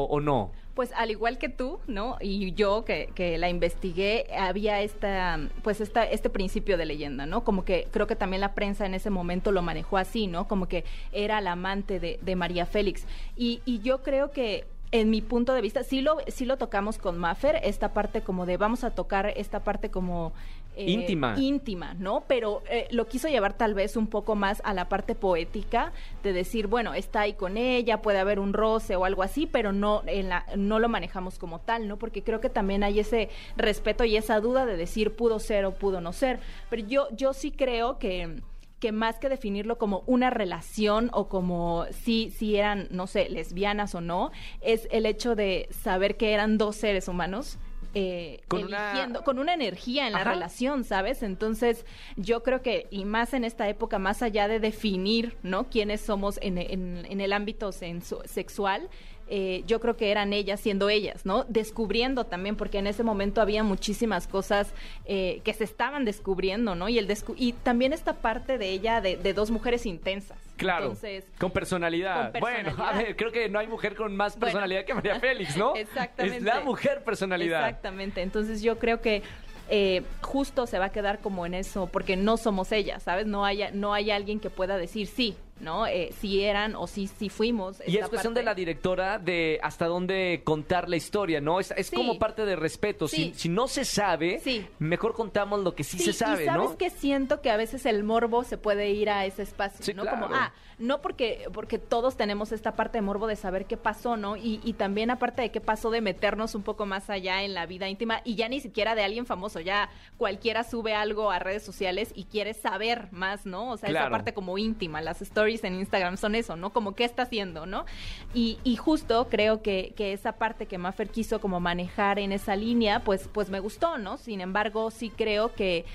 o 0.10 0.20
no? 0.22 0.52
Pues 0.76 0.92
al 0.94 1.10
igual 1.10 1.38
que 1.38 1.50
tú, 1.50 1.80
¿no? 1.88 2.18
Y 2.20 2.52
yo 2.54 2.84
que, 2.84 3.10
que 3.16 3.38
la 3.38 3.50
investigué, 3.50 4.28
había 4.38 4.82
esta, 4.82 5.40
pues 5.64 5.80
esta, 5.80 6.04
este 6.04 6.30
principio 6.30 6.78
de 6.78 6.86
leyenda, 6.86 7.26
¿no? 7.26 7.46
Como 7.46 7.64
que 7.64 7.88
creo 7.92 8.08
que 8.08 8.18
también 8.18 8.42
la 8.42 8.54
prensa 8.54 8.86
en 8.86 8.94
ese 8.94 9.10
momento 9.10 9.54
lo 9.54 9.62
manejó 9.62 9.98
así, 9.98 10.28
¿no? 10.28 10.50
Como 10.50 10.68
que 10.68 10.84
era 11.14 11.40
la 11.40 11.54
amante 11.54 12.02
de, 12.02 12.20
de 12.22 12.36
María 12.36 12.66
Félix. 12.66 13.06
Y, 13.38 13.62
y 13.66 13.80
yo 13.80 14.04
creo 14.04 14.32
que 14.32 14.66
en 14.92 15.10
mi 15.10 15.22
punto 15.22 15.54
de 15.54 15.62
vista, 15.62 15.84
sí 15.84 16.02
lo, 16.02 16.18
sí 16.28 16.46
lo 16.46 16.58
tocamos 16.58 16.98
con 16.98 17.18
Maffer, 17.18 17.60
esta 17.64 17.94
parte 17.94 18.22
como 18.22 18.46
de, 18.46 18.58
vamos 18.58 18.84
a 18.84 18.92
tocar 18.92 19.34
esta 19.36 19.62
parte 19.62 19.90
como... 19.90 20.34
eh, 20.76 20.90
Íntima. 20.90 21.36
íntima, 21.38 21.94
¿no? 21.94 22.24
Pero 22.28 22.64
eh, 22.70 22.88
lo 22.92 23.08
quiso 23.08 23.28
llevar 23.28 23.54
tal 23.54 23.74
vez 23.74 23.96
un 23.96 24.08
poco 24.08 24.36
más 24.36 24.62
a 24.66 24.74
la 24.74 24.90
parte 24.90 25.16
poética 25.16 25.94
de 26.24 26.34
decir, 26.34 26.68
bueno, 26.68 26.94
está 26.94 27.22
ahí 27.22 27.34
con 27.34 27.58
ella, 27.58 28.02
puede 28.02 28.20
haber 28.20 28.40
un 28.40 28.54
roce 28.54 28.96
o 28.96 29.06
algo 29.06 29.24
así, 29.24 29.46
pero 29.46 29.72
no 29.72 30.04
en 30.06 30.30
la, 30.30 30.46
no 30.58 30.80
lo 30.80 30.90
manejamos 30.90 31.40
como 31.40 31.60
tal, 31.60 31.88
¿no? 31.88 31.98
Porque 31.98 32.24
creo 32.24 32.42
que 32.42 32.50
también 32.50 32.84
hay 32.84 33.00
ese 33.00 33.30
respeto 33.58 34.04
y 34.04 34.18
esa 34.18 34.40
duda 34.40 34.66
de 34.66 34.78
decir 34.78 35.16
pudo 35.16 35.40
ser 35.40 35.66
o 35.66 35.76
pudo 35.76 36.02
no 36.02 36.14
ser. 36.14 36.40
Pero 36.70 36.86
yo, 36.86 37.08
yo 37.16 37.34
sí 37.34 37.52
creo 37.52 37.98
que 37.98 38.42
que 38.80 38.92
más 38.92 39.20
que 39.20 39.30
definirlo 39.30 39.78
como 39.78 40.04
una 40.06 40.30
relación 40.30 41.10
o 41.14 41.28
como 41.30 41.86
si, 41.92 42.30
si 42.30 42.58
eran, 42.58 42.88
no 42.92 43.08
sé, 43.08 43.30
lesbianas 43.30 43.96
o 43.96 44.02
no, 44.02 44.32
es 44.62 44.88
el 44.92 45.06
hecho 45.06 45.34
de 45.34 45.68
saber 45.72 46.18
que 46.18 46.34
eran 46.34 46.58
dos 46.58 46.76
seres 46.76 47.08
humanos 47.08 47.58
eh, 47.96 48.42
Con 48.48 48.66
una- 48.66 48.92
eligiendo, 48.92 49.24
con 49.24 49.40
una 49.40 49.54
energía 49.54 50.06
en 50.08 50.14
la 50.14 50.20
Ajá. 50.22 50.34
relación, 50.34 50.84
¿sabes? 50.84 51.24
Entonces, 51.24 51.86
yo 52.18 52.44
creo 52.44 52.62
que, 52.62 52.88
y 52.92 53.06
más 53.06 53.34
en 53.34 53.44
esta 53.46 53.68
época, 53.70 53.98
más 54.00 54.22
allá 54.22 54.48
de 54.48 54.60
definir, 54.60 55.36
¿no? 55.44 55.70
Quiénes 55.70 56.02
somos 56.02 56.38
en, 56.42 56.58
en- 56.58 57.06
en 57.10 57.22
el 57.22 57.32
ámbito 57.34 57.72
sexual, 57.72 58.90
eh, 59.28 59.64
yo 59.66 59.80
creo 59.80 59.98
que 59.98 60.12
eran 60.12 60.34
ellas 60.34 60.60
siendo 60.60 60.88
ellas, 60.90 61.26
¿no? 61.26 61.46
Descubriendo 61.46 62.26
también, 62.26 62.56
porque 62.56 62.78
en 62.78 62.86
ese 62.86 63.02
momento 63.04 63.42
había 63.42 63.64
muchísimas 63.64 64.28
cosas 64.28 64.72
eh, 65.06 65.42
que 65.44 65.54
se 65.54 65.64
estaban 65.64 66.06
descubriendo, 66.06 66.76
¿no? 66.76 66.90
Y, 66.90 67.00
el 67.00 67.08
descu- 67.08 67.34
y 67.38 67.54
también 67.54 67.92
esta 67.94 68.14
parte 68.14 68.58
de 68.60 68.70
ella, 68.70 69.02
de, 69.02 69.18
de 69.18 69.34
dos 69.34 69.50
mujeres 69.50 69.86
intensas. 69.88 70.38
Claro, 70.58 70.86
Entonces, 70.86 71.26
con 71.40 71.52
personalidad. 71.52 72.32
con 72.32 72.40
Bueno, 72.42 72.74
a 72.84 72.94
ver, 72.94 73.16
creo 73.16 73.32
que 73.32 73.50
no 73.50 73.60
hay 73.60 73.68
mujer 73.68 73.96
con 73.96 74.16
más 74.16 74.34
Bueno. 74.34 74.46
personalidad 74.46 74.86
que 74.86 74.94
María 74.94 75.20
Félix, 75.20 75.58
¿no? 75.58 75.76
Exactamente. 75.76 76.38
Es 76.38 76.44
la 76.44 76.62
mujer 76.62 77.04
personalidad. 77.04 77.68
Exactamente. 77.68 78.22
Entonces 78.22 78.62
yo 78.62 78.80
creo 78.80 79.02
que 79.02 79.22
eh, 79.70 80.04
justo 80.22 80.68
se 80.68 80.78
va 80.80 80.86
a 80.86 80.92
quedar 80.92 81.20
como 81.20 81.46
en 81.46 81.54
eso, 81.56 81.88
porque 81.88 82.16
no 82.16 82.38
somos 82.38 82.72
ellas, 82.72 83.04
¿sabes? 83.04 83.26
No 83.26 83.44
hay, 83.46 83.64
no 83.74 83.94
hay 83.94 84.12
alguien 84.12 84.40
que 84.40 84.50
pueda 84.50 84.78
decir 84.78 85.08
sí, 85.08 85.36
¿no? 85.60 85.88
Eh, 85.88 86.14
si 86.20 86.42
eran 86.44 86.76
o 86.76 86.86
si, 86.88 87.08
si 87.08 87.30
fuimos. 87.30 87.82
Y 87.88 87.98
es 87.98 88.08
cuestión 88.10 88.34
de 88.34 88.44
la 88.44 88.54
directora 88.54 89.20
de 89.20 89.60
hasta 89.64 89.86
dónde 89.88 90.42
contar 90.44 90.90
la 90.90 90.98
historia, 90.98 91.40
¿no? 91.42 91.60
Es, 91.60 91.72
es 91.72 91.88
Sí. 91.88 91.96
como 91.96 92.20
parte 92.20 92.46
de 92.46 92.56
respeto. 92.56 93.08
Sí. 93.08 93.32
Si, 93.34 93.40
si 93.42 93.50
no 93.50 93.68
se 93.68 93.86
sabe, 93.86 94.40
Sí. 94.40 94.68
mejor 94.80 95.14
contamos 95.14 95.62
lo 95.62 95.74
que 95.76 95.84
sí, 95.84 95.98
se 96.00 96.14
sabe, 96.14 96.44
y 96.44 96.46
sabes 96.48 96.72
¿no? 96.72 96.78
que 96.78 96.90
siento 96.90 97.42
que 97.42 97.50
a 97.52 97.58
veces 97.58 97.86
el 97.86 98.04
morbo 98.04 98.44
se 98.44 98.58
puede 98.58 98.90
ir 98.92 99.10
a 99.10 99.26
ese 99.26 99.44
espacio, 99.44 99.94
¿no? 99.96 100.04
claro. 100.04 100.20
Como, 100.22 100.36
ah, 100.36 100.52
no 100.78 101.02
porque, 101.02 101.48
porque 101.54 101.80
todos 101.80 102.18
tenemos 102.18 102.52
esta 102.52 102.76
parte 102.76 102.98
de 102.98 103.02
morbo 103.02 103.28
de 103.28 103.38
saber 103.38 103.66
qué 103.66 103.78
pasó, 103.78 104.18
¿no? 104.18 104.36
Y, 104.36 104.60
y 104.66 104.74
también 104.74 105.10
aparte 105.10 105.42
de 105.42 105.52
qué 105.52 105.62
pasó, 105.62 105.90
de 105.90 106.02
meternos 106.02 106.54
un 106.54 106.64
poco 106.64 106.86
más 106.86 107.10
allá 107.10 107.44
en 107.44 107.54
la 107.54 107.66
vida 107.66 107.88
íntima 107.88 108.20
y 108.26 108.36
ya 108.36 108.50
ni 108.50 108.60
siquiera 108.60 108.94
de 108.94 109.04
alguien 109.04 109.26
famoso, 109.26 109.62
ya 109.62 109.90
cualquiera 110.18 110.64
sube 110.66 110.94
algo 110.94 111.32
a 111.32 111.40
redes 111.40 111.64
sociales 111.64 112.12
y 112.14 112.26
quiere 112.26 112.54
saber 112.54 113.08
más, 113.12 113.46
¿no? 113.46 113.72
O 113.72 113.78
sea, 113.78 113.90
Claro. 113.90 114.08
esa 114.08 114.12
parte 114.12 114.34
como 114.34 114.58
íntima, 114.58 115.00
las 115.02 115.22
stories 115.46 115.64
en 115.64 115.76
Instagram 115.76 116.18
son 116.18 116.36
eso, 116.36 116.56
¿no? 116.56 116.72
Como 116.72 116.96
qué 116.96 117.06
está 117.06 117.24
haciendo, 117.24 117.66
¿no? 117.66 117.86
Y, 118.34 118.58
justo 118.76 119.28
creo 119.30 119.62
que, 119.62 119.94
que 119.96 120.14
esa 120.14 120.34
parte 120.34 120.66
que 120.66 120.78
Maffer 120.78 121.10
quiso 121.10 121.40
como 121.40 121.60
manejar 121.60 122.20
en 122.20 122.32
esa 122.32 122.56
línea, 122.56 123.00
pues, 123.00 123.30
pues 123.32 123.50
me 123.50 123.60
gustó, 123.60 123.98
¿no? 123.98 124.18
Sin 124.18 124.42
embargo, 124.42 124.92
sí 124.92 125.10
creo 125.10 125.54
que 125.54 125.86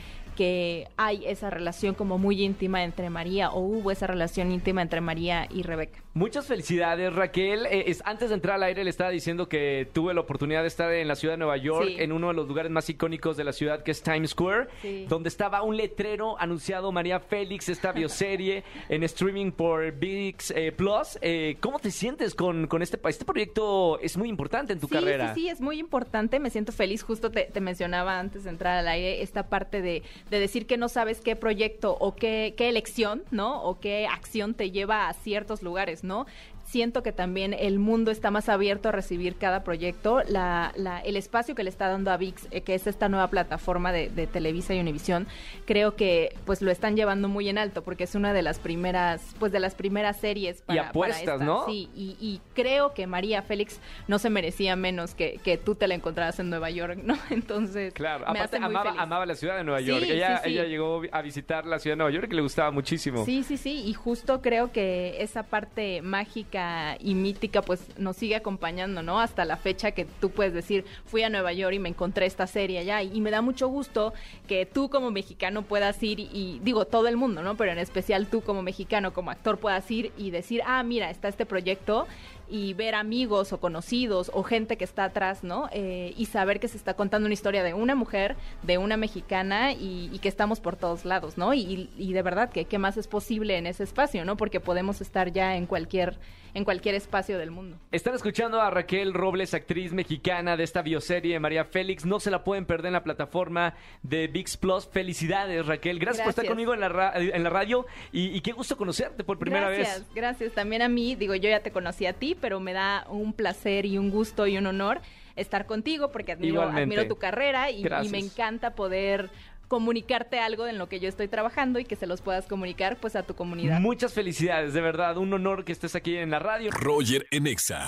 que 0.41 0.89
hay 0.97 1.27
esa 1.27 1.51
relación 1.51 1.95
como 1.95 2.17
muy 2.17 2.43
íntima 2.43 2.83
entre 2.83 3.11
María 3.11 3.51
o 3.51 3.61
hubo 3.61 3.91
esa 3.91 4.07
relación 4.07 4.51
íntima 4.51 4.81
entre 4.81 5.03
María 5.03 5.47
y 5.51 5.65
Rebeca. 5.65 6.03
Muchas 6.15 6.47
felicidades, 6.47 7.13
Raquel. 7.15 7.67
Eh, 7.67 7.85
es- 7.89 8.03
antes 8.07 8.31
de 8.31 8.37
entrar 8.37 8.55
al 8.57 8.63
aire 8.63 8.83
le 8.83 8.89
estaba 8.89 9.11
diciendo 9.11 9.51
que 9.51 9.87
tuve 9.93 10.15
la 10.15 10.23
oportunidad 10.23 10.63
de 10.63 10.69
estar 10.69 10.91
en 10.95 11.09
la 11.09 11.15
ciudad 11.15 11.35
de 11.35 11.39
Nueva 11.39 11.59
York, 11.59 11.87
Sí. 11.89 11.97
en 11.99 12.13
uno 12.13 12.29
de 12.29 12.35
los 12.35 12.49
lugares 12.49 12.73
más 12.73 12.89
icónicos 12.89 13.37
de 13.37 13.45
la 13.45 13.53
ciudad, 13.53 13.83
que 13.83 13.91
es 13.91 14.03
Times 14.03 14.31
Square, 14.31 14.69
Sí. 14.81 15.05
donde 15.11 15.29
estaba 15.29 15.63
un 15.63 15.77
letrero 15.77 16.41
anunciado 16.41 16.91
María 16.91 17.21
Félix, 17.21 17.69
esta 17.69 17.93
bioserie 17.93 18.65
en 18.89 19.03
streaming 19.03 19.53
por 19.53 19.93
VIX 19.93 20.53
eh, 20.57 20.73
Plus. 20.73 21.19
Eh, 21.21 21.59
¿Cómo 21.61 21.79
te 21.81 21.91
sientes 21.91 22.35
con, 22.35 22.67
con 22.67 22.81
este, 22.81 22.99
este 23.07 23.27
proyecto? 23.27 24.01
Es 24.01 24.17
muy 24.17 24.31
importante 24.31 24.73
en 24.73 24.81
tu 24.81 24.87
sí, 24.87 24.95
carrera. 24.95 25.35
Sí, 25.35 25.43
sí, 25.43 25.49
es 25.51 25.61
muy 25.61 25.79
importante. 25.79 26.41
Me 26.41 26.49
siento 26.49 26.73
feliz. 26.73 27.03
Justo 27.03 27.31
te, 27.31 27.43
te 27.43 27.61
mencionaba 27.61 28.19
antes 28.19 28.45
de 28.45 28.51
entrar 28.51 28.79
al 28.79 28.89
aire 28.89 29.21
esta 29.23 29.49
parte 29.51 29.83
de, 29.83 30.03
de 30.31 30.39
decir 30.39 30.67
que 30.67 30.77
no 30.77 30.89
sabes 30.89 31.21
qué 31.21 31.37
proyecto 31.37 31.97
o 31.99 32.15
qué, 32.15 32.55
qué 32.57 32.69
elección, 32.69 33.25
¿no? 33.31 33.63
O 33.65 33.81
qué 33.81 34.07
acción 34.07 34.55
te 34.55 34.71
lleva 34.71 35.09
a 35.09 35.13
ciertos 35.13 35.63
lugares, 35.63 36.05
¿no? 36.05 36.27
Siento 36.71 37.03
que 37.03 37.11
también 37.11 37.53
el 37.53 37.81
mundo 37.81 38.13
está 38.13 38.31
más 38.31 38.49
abierto 38.49 38.89
a 38.91 38.93
recibir 38.93 39.35
cada 39.35 39.65
proyecto. 39.65 40.23
La, 40.29 40.73
la- 40.77 41.01
el 41.01 41.17
espacio 41.17 41.57
que 41.57 41.65
le 41.65 41.71
está 41.71 41.89
dando 41.89 42.13
a 42.13 42.17
VIX, 42.17 42.47
eh, 42.53 42.61
que 42.61 42.75
es 42.77 42.87
esta 42.87 43.09
nueva 43.09 43.27
plataforma 43.27 43.91
de, 43.91 44.09
de 44.09 44.29
Televisa 44.29 44.73
y 44.73 44.79
Univisión, 44.79 45.27
creo 45.67 45.97
que 45.97 46.33
pues 46.47 46.63
lo 46.63 46.71
están 46.71 46.95
llevando 46.95 47.27
muy 47.29 47.49
en 47.49 47.59
alto 47.59 47.83
porque 47.83 48.05
es 48.05 48.15
una 48.15 48.33
de 48.33 48.43
las 48.43 48.61
primeras, 48.61 49.35
pues 49.41 49.51
de 49.51 49.59
las 49.59 49.75
primeras 49.75 50.21
series 50.21 50.63
para, 50.63 50.79
para 50.83 50.91
apuestas, 50.91 51.21
esta. 51.23 51.45
¿no? 51.45 51.67
Sí, 51.67 51.89
y, 51.93 52.17
y 52.21 52.41
creo 52.55 52.95
que 52.95 53.09
María 53.09 53.43
Félix 53.43 53.81
no 54.07 54.21
se 54.21 54.31
merecía 54.31 54.77
menos 54.77 55.17
que, 55.17 55.41
que 55.43 55.59
tú 55.59 55.75
te 55.75 55.89
la 55.89 55.97
encontraras 55.97 56.39
en 56.39 56.51
Nueva 56.51 56.71
York, 56.71 57.01
¿no? 57.03 57.17
Entonces, 57.31 57.93
Claro, 57.95 58.21
me 58.21 58.31
aparte 58.39 58.45
hace 58.45 58.61
muy 58.61 58.67
amaba, 58.69 58.91
feliz. 58.91 59.01
amaba 59.03 59.27
la 59.27 59.35
ciudad 59.35 59.57
de 59.57 59.65
Nueva 59.65 59.81
York. 59.81 60.05
sí, 60.05 60.13
ella, 60.13 60.41
sí. 60.45 60.51
ella 60.51 60.65
llegó 60.67 61.03
a 61.11 61.21
visitar 61.21 61.67
la 61.67 61.81
ciudad 61.81 61.95
de 61.95 61.99
Nueva 61.99 62.13
York 62.13 62.29
y 62.31 62.37
le 62.37 62.43
gustaba 62.43 62.71
muchísimo. 62.71 63.25
Sí, 63.25 63.43
sí, 63.43 63.57
sí, 63.57 63.83
y 63.87 63.93
justo 63.95 64.41
creo 64.41 64.71
que 64.71 65.17
esa 65.21 65.43
parte 65.43 66.01
mágica 66.03 66.60
y 67.01 67.15
mítica 67.15 67.63
pues 67.63 67.87
nos 67.99 68.17
sigue 68.17 68.37
acompañando, 68.37 69.03
¿no? 69.03 69.21
Hasta 69.21 69.45
la 69.45 69.57
fecha 69.57 69.93
que 69.93 70.05
tú 70.05 70.31
puedes 70.31 70.53
decir, 70.53 70.85
fui 71.05 71.23
a 71.23 71.31
Nueva 71.31 71.53
York 71.53 71.75
y 71.75 71.79
me 71.79 71.89
encontré 71.89 72.27
esta 72.27 72.47
serie 72.47 72.79
allá 72.79 73.03
y, 73.03 73.21
me 73.21 73.31
da 73.31 73.43
mucho 73.43 73.69
gusto 73.69 74.15
que 74.49 74.65
tú 74.65 74.89
como 74.89 75.11
mexicano 75.11 75.63
puedas 75.63 76.03
ir 76.03 76.21
y, 76.21 76.31
y, 76.33 76.61
digo 76.63 76.87
todo 76.87 77.07
el 77.09 77.17
mundo, 77.17 77.43
¿no? 77.43 77.57
Pero 77.57 77.73
en 77.73 77.79
especial 77.79 78.27
tú 78.27 78.41
como 78.41 78.63
mexicano, 78.63 79.13
como 79.13 79.31
actor 79.31 79.59
puedas 79.59 79.91
ir 79.91 80.13
y 80.17 80.31
decir, 80.31 80.63
ah, 80.65 80.83
mira, 80.83 81.11
está 81.11 81.29
este 81.29 81.47
proyecto 81.47 82.07
y 82.51 82.75
ver 82.75 82.95
amigos 82.95 83.53
o 83.53 83.61
conocidos 83.61 84.31
o 84.35 84.43
gente 84.43 84.77
que 84.77 84.85
está 84.85 85.05
atrás, 85.05 85.45
¿no? 85.45 85.69
Eh, 85.73 86.13
y 86.17 86.27
saber 86.27 86.61
que 86.61 86.69
se 86.69 86.77
está 86.77 86.95
contando 86.95 87.27
una 87.27 87.35
historia 87.35 87.63
de 87.63 87.75
una 87.75 87.95
mujer, 87.95 88.37
de 88.63 88.79
una 88.79 88.97
mexicana 88.97 89.73
y, 89.73 90.11
y 90.13 90.19
que 90.19 90.29
estamos 90.29 90.61
por 90.61 90.77
todos 90.77 91.05
lados, 91.05 91.39
¿no? 91.39 91.55
Y, 91.55 91.91
y 91.97 92.13
de 92.13 92.23
verdad 92.23 92.51
que 92.51 92.65
qué 92.65 92.79
más 92.79 92.97
es 92.97 93.07
posible 93.09 93.57
en 93.57 93.67
ese 93.67 93.85
espacio, 93.85 94.25
¿no? 94.25 94.37
Porque 94.37 94.61
podemos 94.61 95.01
estar 95.01 95.33
ya 95.33 95.57
en 95.57 95.67
cualquier 95.67 96.19
en 96.53 96.65
cualquier 96.65 96.97
espacio 96.97 97.39
del 97.39 97.53
mundo. 97.53 97.77
Están 97.93 98.13
escuchando 98.17 98.61
a 98.61 98.71
Raquel 98.71 99.15
Robles, 99.15 99.55
actriz 99.55 99.93
mexicana 99.93 100.57
de 100.57 100.65
esta 100.65 100.83
bioserie 100.83 101.39
María 101.39 101.65
Félix. 101.65 102.05
No 102.05 102.19
se 102.19 102.29
la 102.33 102.43
pueden 102.43 102.67
perder 102.67 102.87
en 102.87 102.95
la 102.95 103.05
plataforma 103.05 103.75
de 104.03 104.27
VIX 104.27 104.57
Plus. 104.57 104.89
Felicidades, 104.89 105.65
Raquel. 105.67 106.01
Gracias, 106.01 106.25
por 106.25 106.31
estar 106.31 106.45
Gracias. 106.45 106.51
conmigo 106.53 106.75
en 106.75 106.81
la, 106.81 106.89
ra- 106.89 107.13
en 107.17 107.45
la 107.45 107.51
radio 107.51 107.87
y, 108.11 108.37
y 108.37 108.41
qué 108.41 108.51
gusto 108.51 108.77
conocerte 108.77 109.23
por 109.23 109.39
primera 109.39 109.71
gracias, 109.71 110.01
vez. 110.01 110.09
Gracias, 110.13 110.53
También 110.53 110.83
a 110.83 110.89
mí, 110.89 111.15
digo, 111.15 111.37
yo 111.37 111.49
ya 111.49 111.61
te 111.61 111.71
conocí 111.71 112.07
a 112.07 112.15
ti, 112.15 112.35
pero 112.41 112.61
me 112.61 112.73
da 112.73 113.07
un 113.09 113.33
placer 113.33 113.87
y 113.87 113.99
un 113.99 114.11
gusto 114.11 114.47
y 114.47 114.57
un 114.59 114.67
honor 114.67 115.01
estar 115.37 115.67
contigo 115.67 116.11
porque 116.11 116.33
admiro, 116.33 116.63
admiro 116.63 117.07
tu 117.07 117.17
carrera 117.17 117.71
y, 117.71 117.85
me 118.11 118.19
encanta 118.19 118.75
poder 118.75 119.31
comunicarte 119.69 120.41
algo 120.41 120.67
en 120.67 120.79
lo 120.79 120.89
que 120.89 120.99
yo 120.99 121.09
estoy 121.09 121.29
trabajando 121.29 121.79
y 121.79 121.85
que 121.85 121.95
se 121.95 122.07
los 122.07 122.23
puedas 122.23 122.47
comunicar 122.47 122.97
pues 122.97 123.15
a 123.15 123.23
tu 123.23 123.35
comunidad. 123.35 123.81
Muchas 123.81 124.13
felicidades, 124.13 124.75
de 124.75 124.81
verdad. 124.81 125.17
Un 125.17 125.33
honor 125.33 125.65
que 125.65 125.73
estés 125.73 125.95
aquí 125.95 126.17
en 126.17 126.31
la 126.31 126.41
radio. 126.41 126.71
Roger 126.73 127.27
en 127.31 127.47
Exa. 127.47 127.87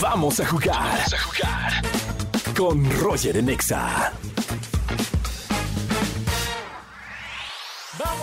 Vamos 0.00 0.38
a 0.40 0.46
jugar. 0.46 0.76
Vamos 0.76 1.14
a 1.14 1.18
jugar. 1.18 1.72
Con 2.54 2.90
Roger 3.00 3.38
en 3.38 3.48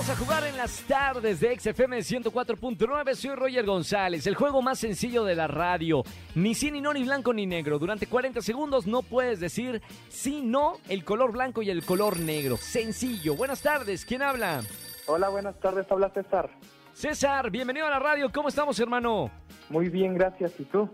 Vamos 0.05 0.21
a 0.21 0.25
jugar 0.25 0.43
en 0.43 0.57
las 0.57 0.81
tardes 0.81 1.39
de 1.39 1.57
XFM 1.57 1.99
104.9. 1.99 3.15
Soy 3.15 3.35
Roger 3.35 3.65
González. 3.65 4.27
El 4.27 4.35
juego 4.35 4.61
más 4.61 4.77
sencillo 4.77 5.23
de 5.23 5.33
la 5.33 5.47
radio. 5.47 6.03
Ni 6.35 6.55
sí, 6.55 6.71
ni 6.71 6.81
no, 6.81 6.93
ni 6.93 7.03
blanco, 7.03 7.33
ni 7.33 7.45
negro. 7.45 7.79
Durante 7.79 8.07
40 8.07 8.41
segundos 8.41 8.85
no 8.85 9.01
puedes 9.01 9.39
decir 9.39 9.81
sí, 10.09 10.41
no, 10.41 10.73
el 10.89 11.05
color 11.05 11.31
blanco 11.31 11.61
y 11.61 11.69
el 11.69 11.85
color 11.85 12.19
negro. 12.19 12.57
Sencillo. 12.57 13.37
Buenas 13.37 13.61
tardes. 13.61 14.03
¿Quién 14.03 14.23
habla? 14.23 14.63
Hola, 15.07 15.29
buenas 15.29 15.57
tardes. 15.61 15.89
Habla 15.89 16.09
César. 16.09 16.49
César, 16.91 17.49
bienvenido 17.49 17.87
a 17.87 17.89
la 17.89 17.99
radio. 17.99 18.29
¿Cómo 18.29 18.49
estamos, 18.49 18.77
hermano? 18.81 19.31
Muy 19.69 19.87
bien, 19.87 20.15
gracias. 20.15 20.51
¿Y 20.59 20.65
tú? 20.65 20.89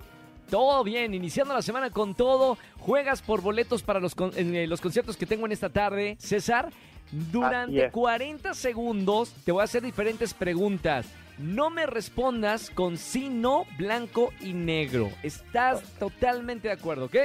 Todo 0.50 0.84
bien, 0.84 1.14
iniciando 1.14 1.54
la 1.54 1.62
semana 1.62 1.90
con 1.92 2.16
todo. 2.16 2.58
Juegas 2.80 3.22
por 3.22 3.42
boletos 3.42 3.84
para 3.84 4.00
los, 4.00 4.16
con- 4.16 4.32
eh, 4.36 4.66
los 4.68 4.82
conciertos 4.82 5.16
que 5.18 5.26
tengo 5.26 5.46
en 5.46 5.52
esta 5.52 5.70
tarde. 5.70 6.16
César, 6.20 6.70
durante 7.12 7.86
es. 7.86 7.92
40 7.92 8.54
segundos 8.54 9.34
te 9.46 9.52
voy 9.52 9.62
a 9.62 9.66
hacer 9.66 9.82
diferentes 9.84 10.34
preguntas. 10.34 11.06
No 11.38 11.70
me 11.70 11.86
respondas 11.86 12.70
con 12.70 12.98
sí, 12.98 13.30
no, 13.30 13.66
blanco 13.78 14.32
y 14.42 14.54
negro. 14.54 15.10
¿Estás 15.24 15.82
totalmente 15.98 16.68
de 16.68 16.74
acuerdo, 16.74 17.06
ok? 17.06 17.16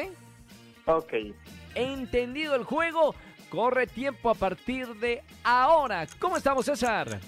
Ok. 0.87 1.13
Entendido 1.75 2.55
el 2.55 2.65
juego. 2.65 3.15
Corre 3.51 3.87
tiempo 3.87 4.31
a 4.31 4.35
partir 4.35 4.87
de 4.97 5.23
ahora. 5.45 6.07
¿Cómo 6.19 6.37
estamos, 6.37 6.67
César? 6.67 7.21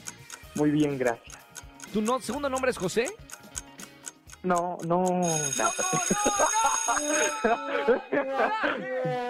Muy 0.55 0.71
bien, 0.71 0.99
gracias. 0.99 1.37
¿Tu 1.93 2.00
no- 2.03 2.21
segundo 2.21 2.49
nombre 2.49 2.71
es 2.71 2.79
José? 2.79 3.07
No, 4.47 4.79
no. 4.87 5.03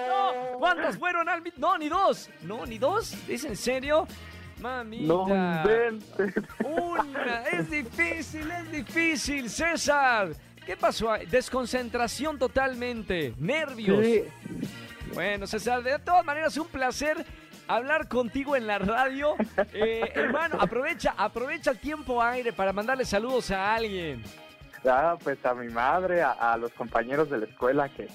No, 0.08 0.58
¿Cuántas 0.58 0.98
fueron, 0.98 1.26
Alvin? 1.28 1.54
No, 1.56 1.78
ni 1.78 1.88
dos. 1.88 2.28
No, 2.42 2.66
ni 2.66 2.76
dos. 2.76 3.14
¿Es 3.26 3.44
en 3.44 3.56
serio? 3.56 4.06
Mamita. 4.60 5.06
No. 5.06 5.24
Una. 6.64 7.42
Es 7.50 7.70
difícil, 7.70 8.50
es 8.50 8.70
difícil, 8.70 9.48
César. 9.48 10.32
¿Qué 10.66 10.76
pasó? 10.76 11.10
ahí? 11.10 11.24
Desconcentración 11.24 12.38
totalmente. 12.38 13.32
Nervios. 13.38 14.04
Sí. 14.04 14.24
Bueno, 15.14 15.46
César, 15.46 15.82
de 15.82 15.98
todas 15.98 16.26
maneras, 16.26 16.58
un 16.58 16.68
placer 16.68 17.24
hablar 17.68 18.06
contigo 18.06 18.54
en 18.54 18.66
la 18.66 18.78
radio. 18.78 19.34
Eh, 19.72 20.12
hermano, 20.14 20.58
aprovecha, 20.60 21.14
aprovecha 21.16 21.70
el 21.70 21.78
tiempo 21.78 22.22
aire 22.22 22.52
para 22.52 22.74
mandarle 22.74 23.06
saludos 23.06 23.50
a 23.50 23.74
alguien. 23.74 24.22
Ah, 24.84 25.16
pues 25.22 25.44
a 25.44 25.54
mi 25.54 25.68
madre, 25.68 26.22
a, 26.22 26.32
a 26.32 26.56
los 26.56 26.72
compañeros 26.72 27.30
de 27.30 27.38
la 27.38 27.46
escuela 27.46 27.88
que, 27.88 28.08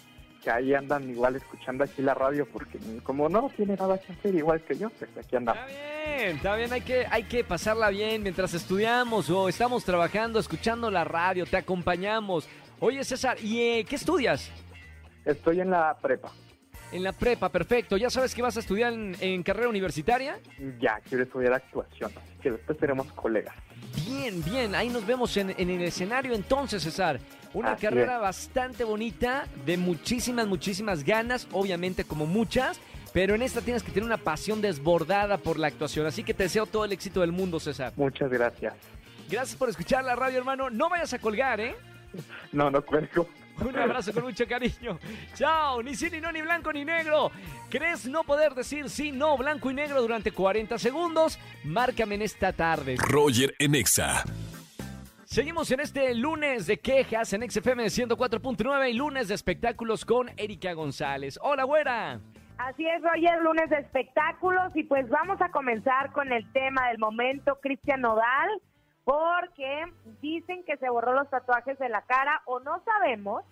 que 0.44 0.50
ahí 0.52 0.74
andan 0.74 1.10
igual 1.10 1.36
escuchando 1.36 1.84
aquí 1.84 2.02
la 2.02 2.14
radio 2.14 2.48
porque 2.52 2.80
como 3.04 3.30
no 3.30 3.50
tiene 3.56 3.76
nada 3.76 3.98
que 4.00 4.14
hacer 4.14 4.36
igual 4.36 4.62
que 4.62 4.78
yo, 4.78 4.90
pues 4.92 5.10
aquí 5.12 5.20
Está 5.36 5.38
andamos. 5.38 5.66
bien, 5.68 6.36
está 6.38 6.56
bien, 6.56 6.74
hay 6.74 6.82
que, 6.82 7.06
hay 7.10 7.24
que 7.24 7.44
pasarla 7.44 7.90
bien 7.90 8.24
mientras 8.24 8.54
estudiamos 8.54 9.30
o 9.30 9.50
estamos 9.50 9.84
trabajando, 9.84 10.40
escuchando 10.40 10.90
la 10.90 11.04
radio, 11.04 11.46
te 11.46 11.58
acompañamos. 11.58 12.48
Oye, 12.80 13.04
César, 13.04 13.38
¿y 13.42 13.60
eh, 13.62 13.86
qué 13.88 13.96
estudias? 13.96 14.50
Estoy 15.26 15.62
en 15.62 15.70
la 15.70 15.96
prepa. 16.02 16.32
En 16.92 17.04
la 17.04 17.14
prepa, 17.14 17.50
perfecto. 17.50 17.96
¿Ya 17.98 18.10
sabes 18.10 18.36
que 18.36 18.42
vas 18.42 18.58
a 18.58 18.60
estudiar 18.60 18.92
en, 18.94 19.16
en 19.22 19.44
carrera 19.44 19.70
universitaria? 19.70 20.40
Ya 20.80 21.00
quiero 21.08 21.24
estudiar 21.24 21.54
actuación, 21.54 22.12
así 22.16 22.38
que 22.42 22.52
después 22.52 22.78
seremos 22.80 23.08
colegas. 23.14 23.56
Bien, 24.06 24.44
bien, 24.44 24.76
ahí 24.76 24.90
nos 24.90 25.06
vemos 25.06 25.36
en, 25.38 25.54
en 25.58 25.70
el 25.70 25.82
escenario 25.84 26.34
entonces, 26.34 26.84
César. 26.84 27.20
Una 27.54 27.74
Así 27.74 27.82
carrera 27.86 28.16
es. 28.16 28.22
bastante 28.22 28.84
bonita, 28.84 29.46
de 29.66 29.76
muchísimas, 29.78 30.48
muchísimas 30.48 31.04
ganas, 31.04 31.48
obviamente 31.52 32.06
como 32.06 32.26
muchas, 32.26 32.80
pero 33.14 33.36
en 33.36 33.42
esta 33.42 33.60
tienes 33.62 33.84
que 33.84 33.92
tener 33.92 34.06
una 34.06 34.18
pasión 34.18 34.62
desbordada 34.62 35.38
por 35.38 35.60
la 35.60 35.68
actuación. 35.68 36.06
Así 36.06 36.24
que 36.24 36.34
te 36.34 36.44
deseo 36.44 36.66
todo 36.66 36.86
el 36.86 36.94
éxito 36.94 37.20
del 37.22 37.34
mundo, 37.34 37.60
César. 37.60 37.92
Muchas 37.98 38.30
gracias. 38.32 38.74
Gracias 39.30 39.58
por 39.58 39.70
escuchar 39.70 40.04
la 40.06 40.16
radio, 40.16 40.38
hermano. 40.38 40.70
No 40.70 40.90
vayas 40.90 41.14
a 41.14 41.20
colgar, 41.20 41.60
¿eh? 41.60 41.76
No, 42.54 42.70
no 42.72 42.82
cuelgo. 42.86 43.28
Un 43.66 43.78
abrazo 43.78 44.14
con 44.14 44.24
mucho 44.24 44.48
cariño. 44.48 45.00
Chao, 45.34 45.82
ni 45.84 45.96
sí, 45.96 46.10
ni 46.12 46.20
no, 46.20 46.32
ni 46.32 46.42
blanco, 46.42 46.74
ni 46.74 46.84
negro. 46.86 47.32
¿Crees 47.70 48.08
no 48.08 48.24
poder 48.24 48.54
decir 48.54 48.90
sí, 48.90 49.12
no, 49.12 49.38
blanco 49.38 49.70
y 49.72 49.74
negro 49.74 50.02
durante 50.02 50.32
40 50.32 50.78
segundos? 50.78 51.40
Márcame 51.64 52.16
en 52.16 52.24
esta 52.24 52.54
tarde. 52.54 52.96
Roger 52.98 53.56
en 53.60 53.76
Exa. 53.76 54.24
Seguimos 55.26 55.72
en 55.72 55.80
este 55.80 56.14
lunes 56.14 56.68
de 56.68 56.80
quejas 56.80 57.32
en 57.32 57.50
XFM 57.50 57.86
104.9 57.86 58.90
y 58.90 58.94
lunes 58.94 59.30
de 59.30 59.36
espectáculos 59.36 60.04
con 60.04 60.30
Erika 60.36 60.74
González. 60.74 61.40
Hola, 61.42 61.64
güera. 61.64 62.20
Así 62.58 62.86
es, 62.86 63.02
Roger, 63.02 63.42
lunes 63.42 63.70
de 63.70 63.78
espectáculos 63.78 64.76
y 64.76 64.84
pues 64.84 65.10
vamos 65.10 65.42
a 65.42 65.50
comenzar 65.50 66.12
con 66.12 66.32
el 66.34 66.52
tema 66.52 66.90
del 66.90 67.00
momento, 67.00 67.58
Cristian 67.62 68.02
Nodal, 68.02 68.50
porque 69.04 69.84
dicen 70.22 70.64
que 70.64 70.78
se 70.78 70.90
borró 70.90 71.14
los 71.14 71.30
tatuajes 71.30 71.78
de 71.80 71.90
la 71.90 72.02
cara 72.04 72.42
o 72.46 72.60
no 72.60 72.82
sabemos 72.84 73.44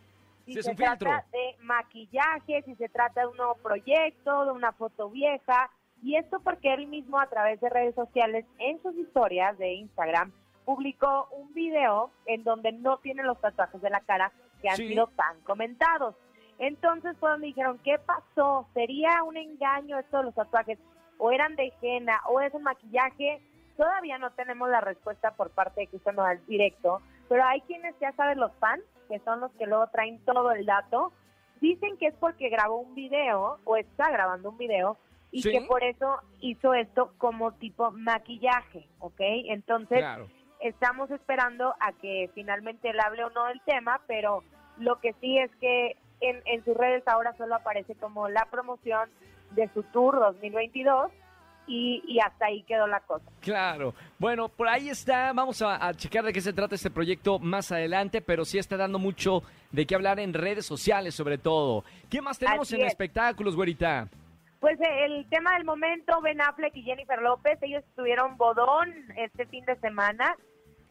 si 0.45 0.53
se 0.61 0.75
filtro. 0.75 0.97
trata 0.97 1.25
de 1.31 1.55
maquillaje, 1.61 2.63
si 2.63 2.75
se 2.75 2.89
trata 2.89 3.21
de 3.21 3.27
un 3.27 3.37
nuevo 3.37 3.55
proyecto, 3.55 4.45
de 4.45 4.51
una 4.51 4.71
foto 4.73 5.09
vieja, 5.09 5.69
y 6.01 6.15
esto 6.15 6.39
porque 6.39 6.73
él 6.73 6.87
mismo 6.87 7.19
a 7.19 7.27
través 7.27 7.59
de 7.61 7.69
redes 7.69 7.93
sociales, 7.95 8.45
en 8.57 8.81
sus 8.81 8.95
historias 8.95 9.57
de 9.57 9.73
Instagram, 9.73 10.31
publicó 10.65 11.27
un 11.31 11.53
video 11.53 12.11
en 12.25 12.43
donde 12.43 12.71
no 12.71 12.97
tiene 12.97 13.23
los 13.23 13.39
tatuajes 13.41 13.81
de 13.81 13.89
la 13.89 13.99
cara 14.01 14.31
que 14.61 14.69
han 14.69 14.75
Sí. 14.77 14.87
sido 14.87 15.07
tan 15.15 15.41
comentados. 15.41 16.15
Entonces 16.57 17.15
fue 17.19 17.31
donde 17.31 17.47
dijeron, 17.47 17.79
¿qué 17.83 17.97
pasó? 17.99 18.67
¿Sería 18.73 19.23
un 19.23 19.37
engaño 19.37 19.97
esto 19.99 20.17
de 20.17 20.23
los 20.25 20.35
tatuajes? 20.35 20.77
¿O 21.17 21.31
eran 21.31 21.55
de 21.55 21.73
henna? 21.81 22.19
¿O 22.27 22.39
es 22.41 22.53
un 22.53 22.63
maquillaje? 22.63 23.41
Todavía 23.79 24.17
no 24.17 24.31
tenemos 24.31 24.67
la 24.69 24.81
respuesta 24.81 25.31
por 25.31 25.51
parte 25.51 25.79
de 25.79 25.87
Cristian 25.87 26.17
Nodal 26.17 26.45
directo, 26.47 27.01
pero 27.29 27.45
hay 27.45 27.61
quienes 27.61 27.97
ya 28.01 28.11
saben 28.11 28.37
los 28.37 28.51
fans, 28.57 28.83
que 29.07 29.19
son 29.19 29.39
los 29.39 29.53
que 29.53 29.67
luego 29.67 29.87
traen 29.87 30.19
todo 30.25 30.51
el 30.51 30.65
dato, 30.65 31.13
dicen 31.61 31.95
que 31.97 32.07
es 32.07 32.13
porque 32.15 32.49
grabó 32.49 32.79
un 32.81 32.93
video 32.93 33.57
o 33.63 33.77
está 33.77 34.11
grabando 34.11 34.49
un 34.49 34.57
video 34.57 34.97
y 35.31 35.43
Sí. 35.43 35.51
que 35.51 35.61
por 35.61 35.81
eso 35.85 36.17
hizo 36.41 36.73
esto 36.73 37.13
como 37.19 37.53
tipo 37.53 37.91
maquillaje, 37.91 38.85
¿ok? 38.99 39.21
Entonces 39.47 39.99
Claro. 39.99 40.27
estamos 40.59 41.09
esperando 41.11 41.73
a 41.79 41.93
que 41.93 42.29
finalmente 42.35 42.89
él 42.89 42.99
hable 42.99 43.23
o 43.23 43.29
no 43.29 43.45
del 43.45 43.61
tema, 43.61 44.01
pero 44.07 44.43
lo 44.75 44.99
que 44.99 45.13
sí 45.21 45.37
es 45.37 45.49
que 45.61 45.95
en, 46.19 46.41
en 46.43 46.65
sus 46.65 46.75
redes 46.75 47.07
ahora 47.07 47.31
solo 47.37 47.55
aparece 47.55 47.95
como 47.95 48.27
la 48.27 48.43
promoción 48.51 49.09
de 49.51 49.69
su 49.73 49.83
tour 49.83 50.19
2022 50.19 51.11
y, 51.69 52.03
y 52.07 52.19
hasta 52.19 52.47
ahí 52.47 52.63
quedó 52.63 52.87
la 52.87 52.99
cosa. 53.01 53.23
Claro. 53.41 53.93
Bueno, 54.17 54.49
por 54.49 54.67
ahí 54.67 54.89
está. 54.89 55.31
Vamos 55.33 55.61
a, 55.61 55.87
a 55.87 55.93
checar 55.93 56.25
de 56.25 56.33
qué 56.33 56.41
se 56.41 56.51
trata 56.51 56.75
este 56.75 56.89
proyecto 56.89 57.37
más 57.39 57.71
adelante, 57.71 58.21
pero 58.21 58.43
sí 58.43 58.57
está 58.57 58.75
dando 58.75 58.97
mucho 58.99 59.43
de 59.71 59.85
qué 59.85 59.95
hablar 59.95 60.19
en 60.19 60.33
redes 60.33 60.65
sociales, 60.65 61.13
sobre 61.15 61.37
todo. 61.37 61.83
¿Qué 62.09 62.21
más 62.21 62.39
tenemos 62.39 62.67
Así 62.67 62.75
en 62.75 62.81
es. 62.81 62.87
espectáculos, 62.87 63.55
güerita? 63.55 64.07
Pues 64.59 64.77
eh, 64.81 65.05
el 65.05 65.25
tema 65.29 65.53
del 65.53 65.63
momento, 65.63 66.19
Ben 66.21 66.41
Affleck 66.41 66.75
y 66.75 66.81
Jennifer 66.83 67.21
López, 67.21 67.57
ellos 67.61 67.83
tuvieron 67.95 68.35
bodón 68.35 68.93
este 69.15 69.45
fin 69.45 69.63
de 69.65 69.75
semana. 69.77 70.35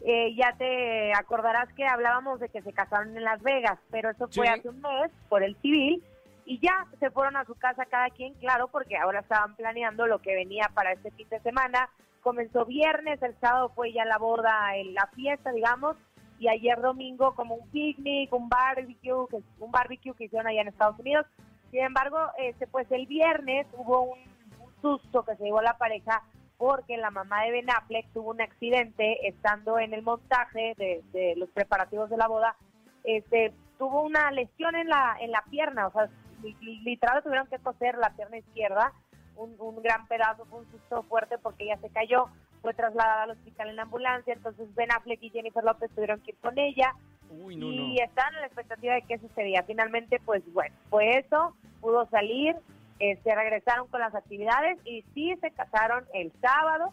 Eh, 0.07 0.35
ya 0.37 0.55
te 0.57 1.13
acordarás 1.13 1.69
que 1.75 1.85
hablábamos 1.85 2.39
de 2.39 2.49
que 2.49 2.63
se 2.63 2.73
casaron 2.73 3.17
en 3.17 3.25
Las 3.25 3.43
Vegas, 3.43 3.79
pero 3.91 4.11
eso 4.11 4.29
fue 4.29 4.49
hace 4.49 4.69
un 4.69 4.81
mes 4.81 5.11
por 5.29 5.43
el 5.43 5.57
civil 5.61 6.03
y 6.51 6.59
ya 6.61 6.87
se 6.99 7.11
fueron 7.11 7.37
a 7.37 7.45
su 7.45 7.55
casa 7.57 7.85
cada 7.85 8.09
quien, 8.11 8.33
claro, 8.35 8.69
porque 8.69 8.97
ahora 8.97 9.21
estaban 9.21 9.55
planeando 9.55 10.07
lo 10.07 10.19
que 10.21 10.35
venía 10.35 10.71
para 10.75 10.93
este 10.93 11.11
fin 11.11 11.29
de 11.29 11.41
semana. 11.41 11.91
Comenzó 12.23 12.65
viernes, 12.65 13.23
el 13.23 13.39
sábado 13.39 13.69
fue 13.75 13.93
ya 13.93 14.05
la 14.07 14.17
boda, 14.17 14.75
el- 14.77 14.95
la 14.95 15.07
fiesta, 15.15 15.53
digamos, 15.53 15.97
y 16.39 16.49
ayer 16.49 16.81
domingo 16.81 17.35
como 17.35 17.57
un 17.57 17.69
picnic, 17.71 18.33
un 18.33 18.49
barbecue, 18.49 19.27
un 19.59 19.71
barbecue 19.71 20.15
que 20.15 20.25
hicieron 20.25 20.47
allá 20.47 20.63
en 20.63 20.69
Estados 20.69 20.99
Unidos. 20.99 21.27
Sin 21.71 21.81
embargo, 21.81 22.19
este, 22.39 22.67
pues 22.67 22.91
el 22.93 23.07
viernes 23.07 23.67
hubo 23.75 24.03
un, 24.03 24.19
un 24.61 24.73
susto 24.81 25.25
que 25.25 25.37
se 25.37 25.45
llevó 25.45 25.61
la 25.61 25.77
pareja 25.77 26.23
porque 26.57 26.97
la 26.97 27.11
mamá 27.11 27.43
de 27.43 27.51
Ben 27.53 27.71
Affleck 27.71 28.07
tuvo 28.15 28.31
un 28.31 28.41
accidente 28.41 29.29
estando 29.29 29.79
en 29.79 29.93
el 29.93 30.03
montaje 30.03 30.75
de, 30.79 31.03
de 31.13 31.35
los 31.37 31.51
preparativos 31.51 32.09
de 32.09 32.17
la 32.17 32.27
boda. 32.27 32.57
Este, 33.05 33.53
tuvo 33.79 34.03
una 34.03 34.31
lesión 34.33 34.75
en 34.77 34.89
la 34.89 35.17
en 35.21 35.31
la 35.31 35.43
pierna, 35.51 35.87
o 35.87 35.93
sea, 35.93 36.09
literal 36.43 37.23
tuvieron 37.23 37.47
que 37.49 37.59
coser 37.59 37.97
la 37.99 38.11
pierna 38.11 38.39
izquierda, 38.39 38.93
un, 39.37 39.55
un 39.59 39.83
gran 39.83 40.07
pedazo, 40.07 40.45
fue 40.47 40.61
un 40.61 40.71
susto 40.71 41.03
fuerte 41.05 41.39
porque 41.39 41.65
ella 41.65 41.79
se 41.81 41.91
cayó, 41.91 42.27
fue 42.63 42.75
trasladada 42.75 43.23
al 43.25 43.31
hospital 43.31 43.69
en 43.69 43.77
la 43.77 43.83
ambulancia, 43.83 44.35
entonces 44.35 44.75
Ben 44.75 44.91
Affleck 44.91 45.23
y 45.23 45.31
Jennifer 45.31 45.63
López 45.63 45.91
tuvieron 45.95 46.21
que 46.21 46.33
ir 46.33 46.37
con 46.39 46.59
ella, 46.59 46.95
Uy, 47.31 47.57
no, 47.57 47.67
no. 47.67 47.73
y 47.73 47.99
están 47.99 48.35
en 48.35 48.41
la 48.41 48.47
expectativa 48.47 48.95
de 48.95 49.03
qué 49.03 49.19
sucedía. 49.19 49.63
Finalmente, 49.65 50.21
pues 50.25 50.43
bueno, 50.53 50.75
fue 50.91 51.19
eso, 51.19 51.55
pudo 51.81 52.07
salir, 52.07 52.57
eh, 53.01 53.19
se 53.23 53.35
regresaron 53.35 53.87
con 53.89 54.01
las 54.01 54.15
actividades 54.15 54.79
y 54.85 55.03
sí 55.15 55.35
se 55.41 55.51
casaron 55.53 56.05
el 56.15 56.33
sábado, 56.41 56.93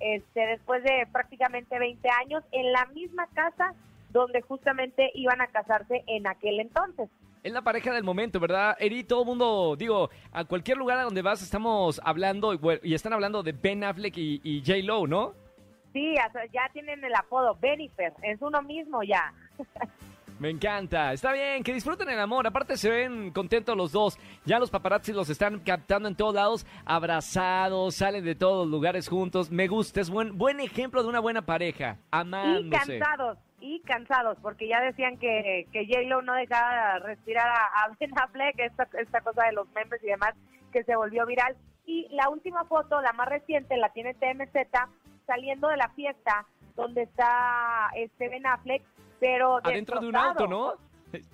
este, 0.00 0.46
después 0.46 0.82
de 0.82 1.06
prácticamente 1.12 1.78
20 1.78 2.08
años, 2.08 2.42
en 2.52 2.72
la 2.72 2.86
misma 2.86 3.26
casa 3.34 3.74
donde 4.10 4.42
justamente 4.42 5.10
iban 5.14 5.40
a 5.40 5.46
casarse 5.48 6.04
en 6.06 6.26
aquel 6.26 6.60
entonces. 6.60 7.08
Es 7.42 7.52
la 7.52 7.62
pareja 7.62 7.92
del 7.92 8.04
momento, 8.04 8.38
¿verdad? 8.38 8.76
Eri, 8.78 9.02
todo 9.02 9.22
el 9.22 9.26
mundo, 9.26 9.74
digo, 9.76 10.10
a 10.30 10.44
cualquier 10.44 10.76
lugar 10.78 10.98
a 10.98 11.02
donde 11.02 11.22
vas 11.22 11.42
estamos 11.42 12.00
hablando 12.04 12.54
y, 12.54 12.60
y 12.84 12.94
están 12.94 13.12
hablando 13.12 13.42
de 13.42 13.52
Ben 13.52 13.82
Affleck 13.82 14.16
y, 14.16 14.40
y 14.44 14.60
J. 14.60 14.78
Lo, 14.84 15.06
¿no? 15.08 15.34
Sí, 15.92 16.14
ya 16.52 16.68
tienen 16.72 17.04
el 17.04 17.14
apodo 17.14 17.56
Benifer, 17.60 18.12
es 18.22 18.40
uno 18.40 18.62
mismo 18.62 19.02
ya. 19.02 19.32
Me 20.38 20.50
encanta. 20.50 21.12
Está 21.12 21.32
bien, 21.32 21.62
que 21.62 21.72
disfruten 21.72 22.08
el 22.08 22.18
amor. 22.18 22.44
Aparte 22.48 22.76
se 22.76 22.90
ven 22.90 23.30
contentos 23.30 23.76
los 23.76 23.92
dos. 23.92 24.18
Ya 24.44 24.58
los 24.58 24.70
paparazzi 24.70 25.12
los 25.12 25.28
están 25.28 25.60
captando 25.60 26.08
en 26.08 26.16
todos 26.16 26.34
lados, 26.34 26.66
abrazados, 26.84 27.94
salen 27.94 28.24
de 28.24 28.34
todos 28.34 28.66
los 28.66 28.72
lugares 28.72 29.08
juntos. 29.08 29.52
Me 29.52 29.68
gusta, 29.68 30.00
es 30.00 30.10
buen 30.10 30.36
buen 30.36 30.58
ejemplo 30.58 31.00
de 31.02 31.08
una 31.08 31.20
buena 31.20 31.42
pareja, 31.42 31.98
Y 32.00 32.06
amándose. 32.10 32.98
cansados, 32.98 33.38
y 33.62 33.80
cansados, 33.80 34.36
porque 34.42 34.66
ya 34.68 34.80
decían 34.80 35.16
que, 35.18 35.66
que 35.72 35.86
J-Lo 35.86 36.20
no 36.22 36.34
dejaba 36.34 36.98
respirar 36.98 37.48
a, 37.48 37.84
a 37.84 37.96
Ben 37.98 38.10
Affleck, 38.18 38.58
esta, 38.58 38.88
esta 38.98 39.20
cosa 39.20 39.44
de 39.44 39.52
los 39.52 39.68
memes 39.70 40.02
y 40.02 40.08
demás, 40.08 40.34
que 40.72 40.82
se 40.84 40.96
volvió 40.96 41.24
viral. 41.26 41.56
Y 41.86 42.08
la 42.10 42.28
última 42.28 42.64
foto, 42.64 43.00
la 43.00 43.12
más 43.12 43.28
reciente, 43.28 43.76
la 43.76 43.90
tiene 43.90 44.14
TMZ, 44.14 44.52
saliendo 45.26 45.68
de 45.68 45.76
la 45.76 45.88
fiesta 45.90 46.44
donde 46.74 47.02
está 47.02 47.90
este 47.94 48.28
Ben 48.28 48.46
Affleck, 48.46 48.82
pero 49.20 49.60
Adentro 49.62 50.00
de 50.00 50.08
un 50.08 50.16
auto, 50.16 50.46
¿no? 50.48 50.74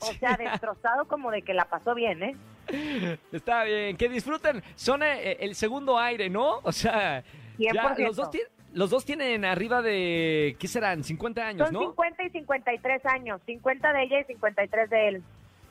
O 0.01 0.13
sea, 0.19 0.37
destrozado 0.37 1.07
como 1.07 1.31
de 1.31 1.43
que 1.43 1.55
la 1.55 1.65
pasó 1.65 1.95
bien, 1.95 2.23
¿eh? 2.23 2.37
Está 3.33 3.65
bien, 3.65 3.97
que 3.97 4.09
disfruten. 4.09 4.63
Son 4.75 5.03
eh, 5.03 5.37
el 5.41 5.55
segundo 5.55 5.99
aire, 5.99 6.29
¿no? 6.29 6.59
O 6.65 6.73
sea, 6.73 7.23
ya 7.59 7.71
100%. 7.73 7.99
los 8.07 8.17
dos, 8.17 8.31
tien- 8.31 8.49
los 8.75 8.91
dos 8.91 9.05
tienen 9.05 9.45
arriba 9.45 9.83
de, 9.83 10.57
¿qué 10.59 10.69
serán? 10.69 11.03
50 11.05 11.47
años, 11.47 11.69
Son 11.69 11.75
¿no? 11.75 11.81
50 11.81 12.23
y 12.25 12.31
53 12.31 13.07
años, 13.07 13.41
50 13.47 13.93
de 13.93 14.03
ella 14.03 14.21
y 14.21 14.25
53 14.25 14.91
de 14.91 15.09
él. 15.09 15.23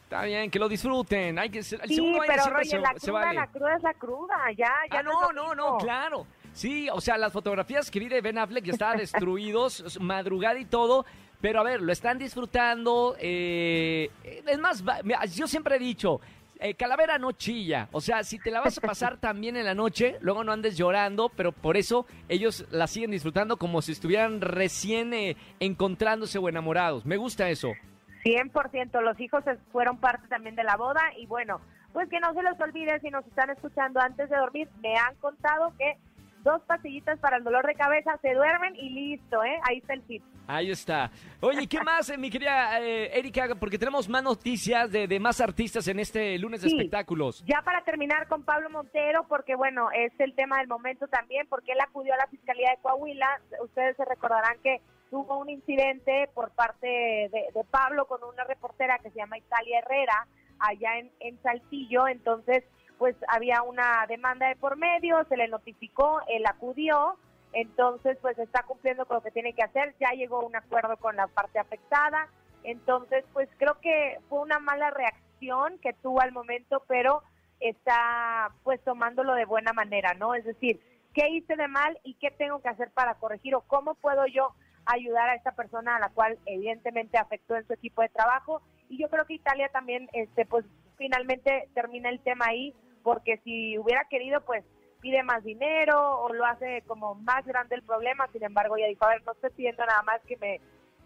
Está 0.04 0.24
bien, 0.24 0.50
que 0.50 0.58
lo 0.60 0.70
disfruten. 0.70 1.38
Hay 1.38 1.50
que 1.50 1.62
ser, 1.64 1.82
el 1.84 1.90
Sí, 1.90 1.96
segundo 1.96 2.20
pero 2.26 2.44
Roger, 2.46 2.66
se, 2.66 2.80
la 2.80 2.94
se 2.94 3.00
cruda, 3.08 3.12
vale. 3.20 3.34
la 3.40 3.48
cruda 3.48 3.76
es 3.76 3.84
la 3.84 3.94
cruda, 3.94 4.36
ya, 4.58 4.72
ya 4.92 5.00
Ah, 5.00 5.04
no, 5.04 5.32
no, 5.34 5.54
no, 5.54 5.56
no, 5.56 5.78
claro. 5.80 6.26
Sí, 6.54 6.88
o 6.92 7.02
sea, 7.02 7.18
las 7.18 7.32
fotografías 7.34 7.92
que 7.92 8.00
vi 8.00 8.08
de 8.08 8.22
Ben 8.22 8.38
Affleck 8.38 8.64
ya 8.64 8.72
estaban 8.74 8.98
destruidos, 9.00 10.00
madrugada 10.02 10.58
y 10.60 10.66
todo. 10.66 11.06
Pero 11.40 11.60
a 11.60 11.64
ver, 11.64 11.82
lo 11.82 11.92
están 11.92 12.18
disfrutando. 12.18 13.16
eh, 13.20 14.10
es 14.24 14.58
más, 14.58 14.84
yo 15.36 15.46
siempre 15.46 15.76
he 15.76 15.80
dicho, 15.80 16.20
eh, 16.60 16.74
Calavera 16.76 17.18
no 17.18 17.32
chilla. 17.32 17.90
O 17.92 18.02
sea, 18.02 18.24
si 18.24 18.40
te 18.40 18.52
la 18.52 18.62
vas 18.62 18.78
a 18.78 18.82
pasar 18.82 19.18
también 19.20 19.56
en 19.58 19.66
la 19.66 19.74
noche, 19.74 20.18
luego 20.22 20.44
no 20.44 20.52
andes 20.52 20.78
llorando, 20.78 21.30
pero 21.30 21.52
por 21.52 21.78
eso 21.78 22.06
ellos 22.30 22.66
la 22.72 22.88
siguen 22.88 23.12
disfrutando 23.12 23.58
como 23.58 23.82
si 23.82 23.92
estuvieran 23.92 24.42
recién 24.42 25.14
eh, 25.14 25.38
encontrándose 25.60 26.38
o 26.38 26.50
enamorados. 26.50 27.06
Me 27.06 27.18
gusta 27.18 27.50
eso. 27.50 27.74
100%, 28.24 29.02
los 29.02 29.20
hijos 29.20 29.44
fueron 29.72 29.98
parte 29.98 30.28
también 30.28 30.56
de 30.56 30.64
la 30.64 30.76
boda 30.76 31.02
y 31.18 31.26
bueno, 31.28 31.62
pues 31.94 32.10
que 32.10 32.20
no 32.20 32.34
se 32.34 32.44
los 32.44 32.60
olvide 32.60 33.00
si 33.00 33.10
nos 33.10 33.26
están 33.26 33.50
escuchando 33.50 34.00
antes 34.00 34.30
de 34.30 34.36
dormir, 34.36 34.68
me 34.82 34.96
han 34.98 35.16
contado 35.16 35.74
que 35.78 35.98
dos 36.48 36.62
pastillitas 36.64 37.20
para 37.20 37.38
el 37.38 37.44
dolor 37.44 37.66
de 37.68 37.76
cabeza 37.76 38.18
se 38.22 38.34
duermen 38.34 38.76
y 38.76 38.90
listo, 38.90 39.44
¿eh? 39.44 39.60
Ahí 39.64 39.78
está 39.80 39.94
el 39.94 40.02
tip. 40.04 40.24
Ahí 40.48 40.72
está. 40.72 41.12
Oye, 41.42 41.68
¿qué 41.68 41.82
más, 41.84 42.10
eh, 42.10 42.18
mi 42.18 42.30
querida 42.30 42.80
eh, 42.80 43.20
Erika? 43.20 43.54
Porque 43.60 43.78
tenemos 43.78 44.08
más 44.08 44.24
noticias 44.24 44.90
de, 44.90 45.06
de 45.06 45.20
más 45.20 45.42
artistas 45.42 45.88
en 45.90 46.00
este 46.00 46.38
lunes 46.40 46.62
de 46.62 46.70
espectáculos. 46.70 47.44
Ya 47.46 47.62
para 47.62 47.84
terminar 47.84 48.28
con 48.30 48.44
Pablo 48.44 48.70
Montero, 48.70 49.26
porque 49.28 49.56
bueno, 49.56 49.90
es 49.92 50.14
el 50.20 50.34
tema 50.36 50.60
del 50.60 50.68
momento 50.68 51.08
también, 51.08 51.48
porque 51.50 51.74
él 51.74 51.82
acudió 51.82 52.14
a 52.14 52.18
la 52.18 52.28
Fiscalía 52.28 52.72
de 52.72 52.82
Coahuila. 52.82 53.28
Ustedes 53.62 53.98
se 53.98 54.06
recordarán 54.06 54.58
que 54.64 54.80
tuvo 55.10 55.38
un 55.38 55.50
incidente 55.50 56.30
por 56.34 56.52
parte 56.52 56.88
de, 56.88 57.46
de 57.54 57.64
Pablo 57.70 58.06
con 58.06 58.24
una 58.24 58.46
reportera 58.46 59.00
que 59.00 59.10
se 59.10 59.18
llama 59.18 59.38
Italia 59.38 59.80
Herrera, 59.80 60.28
allá 60.60 60.98
en, 60.98 61.12
en 61.20 61.42
Saltillo. 61.44 62.08
Entonces, 62.08 62.64
pues 62.98 63.16
había 63.28 63.62
una 63.62 64.06
demanda 64.08 64.48
de 64.48 64.56
por 64.56 64.78
medio, 64.78 65.24
se 65.26 65.38
le 65.38 65.48
notificó, 65.48 66.22
él 66.28 66.46
acudió. 66.46 67.18
Entonces, 67.54 68.18
pues 68.22 68.38
está 68.38 68.64
cumpliendo 68.64 69.06
con 69.06 69.16
lo 69.16 69.24
que 69.24 69.32
tiene 69.32 69.54
que 69.54 69.64
hacer. 69.64 69.96
Ya 70.00 70.12
llegó 70.12 70.42
a 70.42 70.46
un 70.46 70.56
acuerdo 70.56 70.98
con 70.98 71.16
la 71.16 71.28
parte 71.28 71.60
afectada. 71.60 72.28
Entonces, 72.64 73.24
pues 73.34 73.50
creo 73.58 73.80
que 73.80 74.20
fue 74.30 74.40
una 74.42 74.60
mala 74.60 74.90
reacción 74.92 75.78
que 75.80 75.94
tuvo 75.94 76.22
al 76.22 76.32
momento, 76.32 76.84
pero 76.88 77.24
está 77.60 78.52
pues 78.64 78.84
tomándolo 78.84 79.34
de 79.34 79.46
buena 79.46 79.74
manera, 79.74 80.14
¿no? 80.14 80.36
Es 80.36 80.46
decir, 80.46 80.82
¿qué 81.14 81.30
hice 81.30 81.56
de 81.56 81.68
mal 81.68 81.98
y 82.04 82.16
qué 82.16 82.32
tengo 82.32 82.62
que 82.62 82.70
hacer 82.70 82.92
para 82.92 83.16
corregir 83.16 83.56
o 83.56 83.62
cómo 83.62 83.96
puedo 83.96 84.26
yo 84.28 84.54
ayudar 84.86 85.30
a 85.30 85.36
esta 85.36 85.54
persona 85.54 85.96
a 85.96 86.00
la 86.00 86.10
cual 86.10 86.38
evidentemente 86.46 87.18
afectó 87.18 87.56
en 87.56 87.66
su 87.66 87.74
equipo 87.74 88.02
de 88.02 88.10
trabajo? 88.10 88.62
Y 88.90 88.98
yo 88.98 89.10
creo 89.10 89.26
que 89.26 89.34
Italia 89.34 89.70
también, 89.70 90.10
este, 90.14 90.46
pues 90.46 90.66
finalmente 90.98 91.70
termina 91.74 92.10
el 92.10 92.20
tema 92.20 92.46
ahí, 92.48 92.74
porque 93.08 93.38
si 93.46 93.78
hubiera 93.78 94.04
querido, 94.10 94.42
pues 94.42 94.66
pide 95.00 95.24
más 95.24 95.42
dinero 95.42 96.20
o 96.20 96.34
lo 96.34 96.44
hace 96.44 96.82
como 96.88 97.16
más 97.16 97.46
grande 97.46 97.76
el 97.76 97.82
problema, 97.82 98.28
sin 98.34 98.44
embargo 98.44 98.76
ella 98.76 98.88
dijo, 98.88 99.06
a 99.06 99.12
ver, 99.12 99.24
no 99.26 99.32
estoy 99.32 99.50
pidiendo 99.52 99.86
nada 99.86 100.02
más 100.02 100.20
que 100.28 100.36
me 100.36 100.60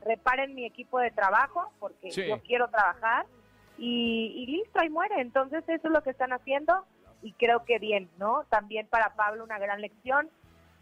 reparen 0.03 0.55
mi 0.55 0.65
equipo 0.65 0.97
de 0.97 1.11
trabajo, 1.11 1.71
porque 1.79 2.09
Sí. 2.09 2.25
yo 2.25 2.39
quiero 2.41 2.69
trabajar, 2.69 3.27
y, 3.77 4.33
y 4.35 4.47
listo, 4.47 4.79
ahí 4.79 4.89
muere. 4.89 5.21
Entonces 5.21 5.63
eso 5.67 5.87
es 5.89 5.93
lo 5.93 6.01
que 6.01 6.09
están 6.09 6.33
haciendo 6.33 6.85
y 7.21 7.33
creo 7.33 7.65
que 7.65 7.77
bien, 7.77 8.09
¿no? 8.17 8.45
También 8.49 8.87
para 8.87 9.13
Pablo 9.13 9.43
una 9.43 9.59
gran 9.59 9.79
lección 9.79 10.27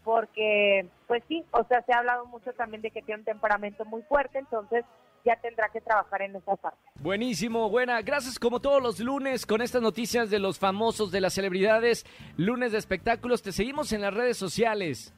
porque, 0.04 0.88
pues 1.06 1.22
sí, 1.28 1.44
o 1.50 1.64
sea, 1.64 1.82
se 1.82 1.92
ha 1.92 1.98
hablado 1.98 2.24
mucho 2.24 2.54
también 2.54 2.80
de 2.80 2.92
que 2.92 3.02
tiene 3.02 3.18
un 3.18 3.24
temperamento 3.26 3.84
muy 3.84 4.00
fuerte, 4.04 4.38
entonces 4.38 4.86
ya 5.24 5.36
tendrá 5.36 5.68
que 5.68 5.80
trabajar 5.80 6.22
en 6.22 6.36
esa 6.36 6.56
parte. 6.56 6.78
Buenísimo, 6.96 7.68
buena. 7.70 8.00
Gracias 8.02 8.38
como 8.38 8.60
todos 8.60 8.82
los 8.82 9.00
lunes 9.00 9.46
con 9.46 9.60
estas 9.62 9.82
noticias 9.82 10.30
de 10.30 10.38
los 10.38 10.58
famosos, 10.58 11.10
de 11.12 11.20
las 11.20 11.34
celebridades. 11.34 12.04
Lunes 12.36 12.72
de 12.72 12.78
espectáculos. 12.78 13.42
Te 13.42 13.52
seguimos 13.52 13.92
en 13.92 14.00
las 14.02 14.14
redes 14.14 14.36
sociales. 14.36 15.12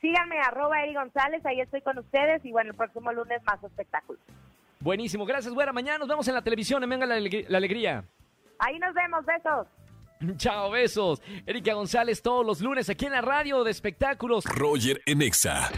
Síganme, 0.00 0.36
arroba 0.40 0.82
Eri 0.82 0.94
González, 0.94 1.44
ahí 1.46 1.60
estoy 1.60 1.80
con 1.80 1.98
ustedes 1.98 2.44
y 2.44 2.52
bueno, 2.52 2.70
el 2.70 2.76
próximo 2.76 3.12
lunes 3.12 3.42
más 3.44 3.62
espectáculos. 3.64 4.20
Buenísimo. 4.80 5.24
Gracias, 5.24 5.52
buena. 5.54 5.72
Mañana 5.72 5.98
nos 5.98 6.08
vemos 6.08 6.28
en 6.28 6.34
la 6.34 6.42
televisión. 6.42 6.82
en 6.84 6.90
Venga 6.90 7.06
la, 7.06 7.16
alegr- 7.18 7.46
la 7.48 7.58
alegría. 7.58 8.04
Ahí 8.58 8.78
nos 8.78 8.94
vemos, 8.94 9.24
besos. 9.24 9.66
Chao, 10.36 10.70
besos. 10.70 11.20
Erika 11.46 11.74
González 11.74 12.22
todos 12.22 12.44
los 12.44 12.60
lunes 12.60 12.88
aquí 12.88 13.06
en 13.06 13.12
la 13.12 13.20
radio 13.20 13.64
de 13.64 13.70
espectáculos. 13.70 14.44
Roger 14.44 15.00
en 15.06 15.22
Exa. 15.22 15.70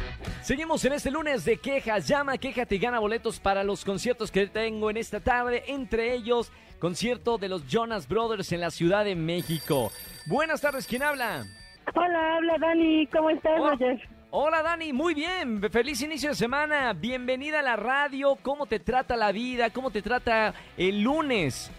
Seguimos 0.42 0.84
en 0.84 0.92
este 0.92 1.10
lunes 1.10 1.44
de 1.44 1.56
quejas. 1.58 2.06
Llama, 2.06 2.38
quéjate 2.38 2.76
y 2.76 2.78
gana 2.78 2.98
boletos 2.98 3.40
para 3.40 3.64
los 3.64 3.84
conciertos 3.84 4.30
que 4.30 4.46
tengo 4.46 4.90
en 4.90 4.96
esta 4.96 5.20
tarde. 5.20 5.64
Entre 5.66 6.14
ellos, 6.14 6.52
concierto 6.78 7.38
de 7.38 7.48
los 7.48 7.66
Jonas 7.66 8.08
Brothers 8.08 8.52
en 8.52 8.60
la 8.60 8.70
Ciudad 8.70 9.04
de 9.04 9.14
México. 9.16 9.90
Buenas 10.26 10.60
tardes, 10.60 10.86
¿quién 10.86 11.02
habla? 11.02 11.44
Hola, 11.94 12.36
habla 12.36 12.58
Dani, 12.60 13.06
¿cómo 13.08 13.30
estás, 13.30 13.52
Oh. 13.58 13.70
Roger? 13.70 14.08
Hola 14.30 14.62
Dani, 14.62 14.92
muy 14.92 15.14
bien, 15.14 15.58
feliz 15.72 16.02
inicio 16.02 16.28
de 16.28 16.34
semana, 16.34 16.92
bienvenida 16.92 17.60
a 17.60 17.62
la 17.62 17.76
radio, 17.76 18.36
¿cómo 18.42 18.66
te 18.66 18.78
trata 18.78 19.16
la 19.16 19.32
vida? 19.32 19.70
¿Cómo 19.70 19.90
te 19.90 20.02
trata 20.02 20.52
el 20.76 21.00
lunes? 21.00 21.70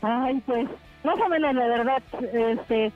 Ay, 0.00 0.40
pues, 0.46 0.68
más 1.04 1.16
o 1.20 1.28
menos, 1.28 1.54
la 1.54 1.66
verdad, 1.66 2.02
este, 2.32 2.86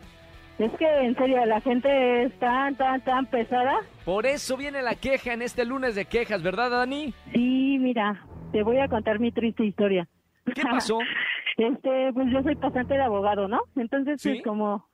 es 0.59 0.73
que 0.79 0.87
en 1.01 1.17
serio, 1.17 1.45
la 1.47 1.61
gente 1.61 2.23
es 2.25 2.39
tan, 2.39 2.77
tan, 2.77 3.01
tan 3.03 3.27
pesada. 3.27 3.81
Por 4.05 4.27
eso 4.27 4.57
viene 4.57 4.83
la 4.83 4.95
queja 4.95 5.33
en 5.33 5.43
este 5.43 5.65
lunes 5.65 5.95
de 5.95 6.05
quejas, 6.05 6.43
¿verdad 6.43 6.71
Dani? 6.71 7.13
Sí, 7.33 7.79
mira, 7.81 8.25
te 8.53 8.63
voy 8.63 8.79
a 8.79 8.89
contar 8.89 9.19
mi 9.21 9.33
triste 9.33 9.65
historia. 9.65 10.07
¿Qué 10.55 10.63
pasó? 10.63 10.99
Este, 11.57 12.13
pues 12.13 12.27
yo 12.33 12.43
soy 12.43 12.57
pasante 12.57 12.95
de 12.95 13.03
abogado, 13.05 13.47
¿no? 13.47 13.61
Entonces, 13.77 14.21
Sí. 14.21 14.31
pues 14.31 14.43
como 14.43 14.89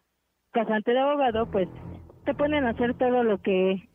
pasante 0.53 0.92
de 0.92 1.01
abogado, 1.01 1.51
pues 1.51 1.68
te 2.27 2.35
ponen 2.35 2.66
a 2.66 2.70
hacer 2.73 2.92
todo 2.99 3.23
lo 3.25 3.38
que, 3.38 3.88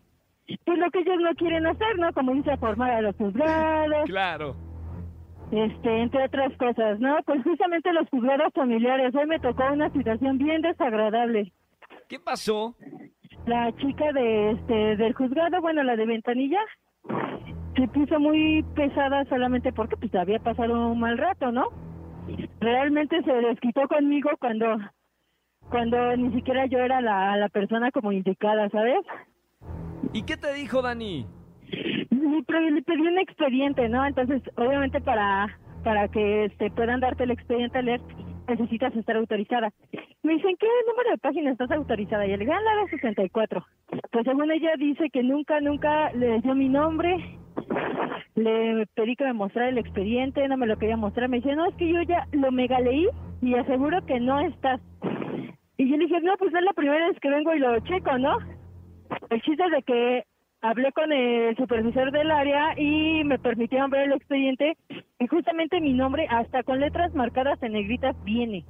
pues 0.65 0.79
lo 0.79 0.89
que 0.89 0.99
ellos 1.01 1.17
no 1.21 1.35
quieren 1.35 1.67
hacer, 1.67 1.99
¿no? 1.99 2.11
Como 2.13 2.33
dice, 2.33 2.57
formar 2.57 2.89
a 2.89 3.01
los 3.01 3.15
juzgados, 3.17 4.05
Claro. 4.07 4.55
Este, 5.51 6.01
entre 6.01 6.25
otras 6.25 6.55
cosas, 6.57 6.99
¿no? 6.99 7.17
Pues 7.25 7.43
justamente 7.43 7.93
los 7.93 8.09
juzgados 8.09 8.51
familiares. 8.53 9.13
Hoy 9.15 9.27
me 9.27 9.39
tocó 9.39 9.63
una 9.71 9.89
situación 9.91 10.37
bien 10.37 10.61
desagradable. 10.61 11.51
¿Qué 12.07 12.19
pasó? 12.19 12.75
La 13.45 13.71
chica 13.77 14.11
de 14.11 14.51
este 14.51 14.95
del 14.97 15.13
juzgado, 15.13 15.61
bueno, 15.61 15.83
la 15.83 15.95
de 15.95 16.05
Ventanilla, 16.05 16.59
se 17.75 17.87
puso 17.89 18.19
muy 18.19 18.63
pesada 18.75 19.25
solamente 19.25 19.71
porque 19.71 19.97
pues 19.97 20.13
había 20.15 20.39
pasado 20.39 20.91
un 20.91 20.99
mal 20.99 21.17
rato, 21.17 21.51
¿no? 21.51 21.65
Realmente 22.59 23.21
se 23.23 23.31
desquitó 23.31 23.87
conmigo 23.87 24.31
cuando 24.39 24.65
cuando 25.69 26.15
ni 26.15 26.33
siquiera 26.33 26.65
yo 26.67 26.79
era 26.79 27.01
la, 27.01 27.37
la 27.37 27.49
persona 27.49 27.91
como 27.91 28.11
indicada, 28.11 28.69
¿sabes? 28.69 28.99
¿Y 30.13 30.23
qué 30.23 30.37
te 30.37 30.53
dijo 30.53 30.81
Dani? 30.81 31.25
Le 32.21 32.81
pedí 32.81 33.01
un 33.01 33.19
expediente, 33.19 33.89
¿no? 33.89 34.05
Entonces, 34.05 34.41
obviamente 34.55 35.01
para 35.01 35.57
para 35.83 36.07
que 36.07 36.45
este 36.45 36.71
puedan 36.71 36.99
darte 36.99 37.23
el 37.23 37.31
expediente 37.31 37.77
a 37.77 37.81
leer, 37.83 38.01
necesitas 38.47 38.95
estar 38.95 39.15
autorizada. 39.17 39.71
Me 40.23 40.33
dicen, 40.33 40.55
¿qué 40.59 40.65
número 40.87 41.11
de 41.11 41.17
página 41.19 41.51
estás 41.51 41.69
autorizada? 41.69 42.25
Y 42.25 42.31
le 42.31 42.39
dije, 42.39 42.51
ah, 42.51 42.59
la 42.59 42.81
de 42.81 42.89
64. 42.89 43.63
Pues 44.11 44.25
según 44.25 44.51
ella 44.51 44.71
dice 44.79 45.11
que 45.11 45.21
nunca, 45.21 45.61
nunca 45.61 46.11
le 46.13 46.41
dio 46.41 46.55
mi 46.55 46.69
nombre, 46.69 47.17
Le 48.35 48.85
pedí 48.95 49.15
que 49.15 49.25
me 49.25 49.33
mostrara 49.33 49.69
el 49.69 49.77
expediente, 49.77 50.47
no 50.47 50.57
me 50.57 50.67
lo 50.67 50.77
quería 50.77 50.97
mostrar. 50.97 51.29
Me 51.29 51.37
dice, 51.37 51.55
no, 51.55 51.67
es 51.67 51.75
que 51.75 51.87
yo 51.87 52.01
ya 52.01 52.27
lo 52.31 52.51
mega 52.51 52.79
leí 52.79 53.07
y 53.41 53.53
aseguro 53.53 54.05
que 54.05 54.19
no 54.19 54.39
estás. 54.39 54.81
Y 55.77 55.89
yo 55.89 55.97
le 55.97 56.05
dije, 56.05 56.19
no, 56.21 56.35
pues 56.37 56.53
es 56.53 56.61
la 56.61 56.73
primera 56.73 57.07
vez 57.07 57.19
que 57.19 57.29
vengo 57.29 57.53
y 57.53 57.59
lo 57.59 57.79
checo, 57.81 58.17
¿no? 58.17 58.37
El 59.29 59.41
chiste 59.41 59.69
de 59.69 59.83
que 59.83 60.23
hablé 60.69 60.91
con 60.91 61.11
el 61.11 61.55
supervisor 61.55 62.11
del 62.11 62.31
área 62.31 62.79
y 62.79 63.23
me 63.23 63.39
permitieron 63.39 63.89
ver 63.89 64.01
el 64.01 64.13
expediente 64.13 64.77
y 65.19 65.27
justamente 65.27 65.79
mi 65.79 65.93
nombre 65.93 66.27
hasta 66.29 66.63
con 66.63 66.79
letras 66.79 67.13
marcadas 67.13 67.61
en 67.61 67.73
negritas 67.73 68.15
viene. 68.23 68.65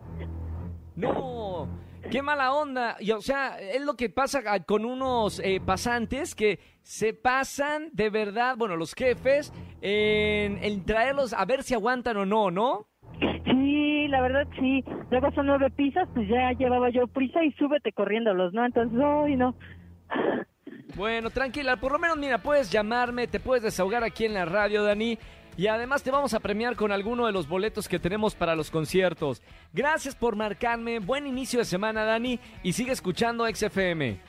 No, 0.95 1.67
qué 2.11 2.21
mala 2.21 2.53
onda. 2.53 2.97
Y, 2.99 3.11
o 3.11 3.21
sea, 3.21 3.57
es 3.59 3.83
lo 3.83 3.95
que 3.95 4.09
pasa 4.09 4.41
con 4.65 4.85
unos 4.85 5.39
eh, 5.39 5.61
pasantes 5.65 6.35
que 6.35 6.59
se 6.81 7.13
pasan 7.13 7.89
de 7.93 8.09
verdad, 8.09 8.55
bueno, 8.57 8.75
los 8.75 8.93
jefes, 8.93 9.53
en, 9.81 10.63
en 10.63 10.85
traerlos 10.85 11.33
a 11.33 11.45
ver 11.45 11.63
si 11.63 11.73
aguantan 11.73 12.17
o 12.17 12.25
no, 12.25 12.51
¿no? 12.51 12.87
Sí, 13.45 14.07
la 14.09 14.21
verdad 14.21 14.47
sí. 14.59 14.83
Luego 15.09 15.31
son 15.31 15.47
nueve 15.47 15.69
pisos, 15.69 16.07
pues 16.13 16.27
ya 16.27 16.51
llevaba 16.53 16.89
yo 16.89 17.07
prisa 17.07 17.43
y 17.43 17.51
súbete 17.53 17.91
corriéndolos, 17.91 18.53
¿no? 18.53 18.65
Entonces, 18.65 18.99
ay, 19.01 19.35
no. 19.35 19.55
Bueno, 20.95 21.29
tranquila, 21.29 21.75
por 21.75 21.91
lo 21.91 21.99
menos 21.99 22.17
mira, 22.17 22.37
puedes 22.37 22.71
llamarme, 22.71 23.27
te 23.27 23.39
puedes 23.39 23.63
desahogar 23.63 24.03
aquí 24.03 24.25
en 24.25 24.33
la 24.33 24.45
radio, 24.45 24.83
Dani. 24.83 25.17
Y 25.57 25.67
además 25.67 26.03
te 26.03 26.11
vamos 26.11 26.33
a 26.33 26.39
premiar 26.39 26.75
con 26.75 26.91
alguno 26.91 27.25
de 27.25 27.31
los 27.31 27.47
boletos 27.47 27.87
que 27.87 27.99
tenemos 27.99 28.35
para 28.35 28.55
los 28.55 28.69
conciertos. 28.71 29.41
Gracias 29.73 30.15
por 30.15 30.35
marcarme, 30.35 30.99
buen 30.99 31.27
inicio 31.27 31.59
de 31.59 31.65
semana, 31.65 32.03
Dani, 32.03 32.39
y 32.61 32.73
sigue 32.73 32.91
escuchando 32.91 33.45
XFM. 33.47 34.19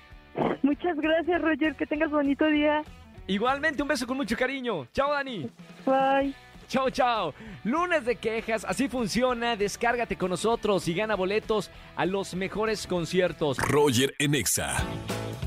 Muchas 0.63 0.97
gracias, 0.97 1.41
Roger. 1.41 1.75
Que 1.75 1.87
tengas 1.87 2.11
bonito 2.11 2.47
día. 2.47 2.83
Igualmente, 3.27 3.83
un 3.83 3.89
beso 3.89 4.07
con 4.07 4.17
mucho 4.17 4.37
cariño. 4.37 4.87
Chao, 4.93 5.13
Dani. 5.13 5.51
Bye. 5.85 6.35
Chao, 6.69 6.91
chao. 6.91 7.35
Lunes 7.65 8.05
de 8.05 8.17
quejas, 8.17 8.65
así 8.65 8.89
funciona. 8.89 9.57
Descárgate 9.57 10.17
con 10.17 10.31
nosotros 10.31 10.87
y 10.89 10.95
gana 10.95 11.15
boletos 11.15 11.71
a 11.97 12.07
los 12.07 12.35
mejores 12.35 12.87
conciertos. 12.87 13.59
Roger 13.59 14.15
en 14.19 14.35
Exa. 14.35 14.77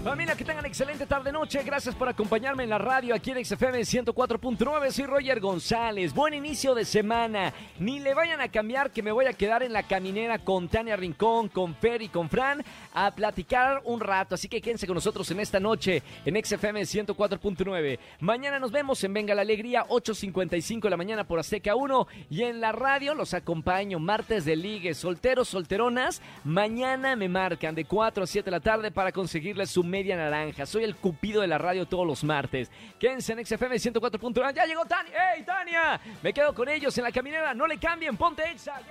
Familia, 0.04 0.34
que 0.34 0.46
tengan 0.46 0.66
excelente 0.66 1.06
tarde-noche. 1.06 1.62
Gracias 1.62 1.94
por 1.94 2.08
acompañarme 2.08 2.64
en 2.64 2.70
la 2.70 2.78
radio 2.78 3.14
aquí 3.14 3.32
en 3.32 3.44
XFM 3.44 3.82
104.9. 3.82 4.92
Soy 4.92 5.06
Roger 5.06 5.42
González. 5.42 6.14
Buen 6.14 6.34
inicio 6.34 6.74
de 6.74 6.86
semana. 6.86 7.54
Ni 7.80 8.00
le 8.00 8.14
vayan 8.14 8.40
a 8.40 8.48
cambiar 8.48 8.92
que 8.92 9.04
me 9.04 9.12
voy 9.12 9.26
a 9.26 9.34
quedar 9.34 9.62
en 9.62 9.74
la 9.74 9.84
caminera 9.84 10.40
con 10.40 10.70
Tania 10.70 10.96
Rincón, 10.96 11.50
con 11.50 11.76
Fer 11.76 12.02
y 12.02 12.08
con 12.08 12.30
Fran 12.30 12.64
a 12.94 13.12
platicar 13.12 13.82
un 13.84 14.00
rato. 14.00 14.36
Así 14.36 14.48
que 14.48 14.62
quédense 14.62 14.88
con 14.88 14.96
nosotros 14.96 15.30
en 15.32 15.42
esta 15.42 15.60
noche 15.60 16.02
en 16.24 16.42
XFM 16.44 16.82
104.9. 16.82 18.00
Mañana 18.22 18.58
nos 18.58 18.72
vemos 18.72 19.04
en 19.04 19.14
Venga 19.14 19.36
la 19.36 19.42
Alegría, 19.42 19.86
8.55 19.86 20.84
de 20.84 20.90
la 20.92 20.98
mañana 20.98 21.26
por 21.26 21.40
Azteca 21.40 21.76
1. 21.76 22.08
Y 22.30 22.44
en 22.44 22.62
la 22.62 22.72
radio 22.72 23.16
los 23.16 23.34
acompaño 23.34 24.00
martes 24.00 24.46
de 24.46 24.56
ligue. 24.56 24.94
Solteros, 24.94 25.50
solteronas. 25.50 26.22
Mañana 26.46 27.18
me 27.18 27.28
marcan 27.28 27.76
de 27.76 27.84
4 27.84 28.24
a 28.24 28.28
7 28.28 28.46
de 28.46 28.52
la 28.52 28.62
tarde 28.62 28.92
para 28.92 29.12
conseguirles 29.12 29.70
su 29.70 29.90
media 30.00 30.16
naranja. 30.16 30.66
Soy 30.66 30.84
el 30.84 30.96
cupido 30.96 31.42
de 31.42 31.48
la 31.48 31.58
radio 31.58 31.86
todos 31.86 32.08
los 32.08 32.24
martes. 32.24 32.72
Quédense 33.00 33.34
en 33.34 33.46
XFM 33.46 33.76
104.1. 33.76 34.54
¡Ya 34.56 34.66
llegó 34.66 34.86
Tania! 34.86 35.34
¡Ey, 35.36 35.44
Tania! 35.44 36.00
Me 36.24 36.34
quedo 36.34 36.54
con 36.54 36.70
ellos 36.70 36.98
en 36.98 37.04
la 37.04 37.12
caminera. 37.12 37.54
No 37.54 37.68
le 37.68 37.78
cambien, 37.78 38.16
ponte 38.16 38.50
Exa. 38.50 38.82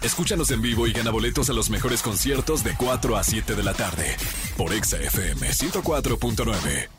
Escúchanos 0.00 0.50
en 0.52 0.62
vivo 0.62 0.86
y 0.86 0.92
gana 0.92 1.10
boletos 1.10 1.50
a 1.50 1.52
los 1.52 1.70
mejores 1.70 2.02
conciertos 2.02 2.62
de 2.62 2.74
4 2.76 3.16
a 3.16 3.24
7 3.24 3.56
de 3.56 3.62
la 3.64 3.74
tarde 3.74 4.16
por 4.56 4.72
Exa 4.72 4.96
FM 4.96 5.48
104.9. 5.48 6.97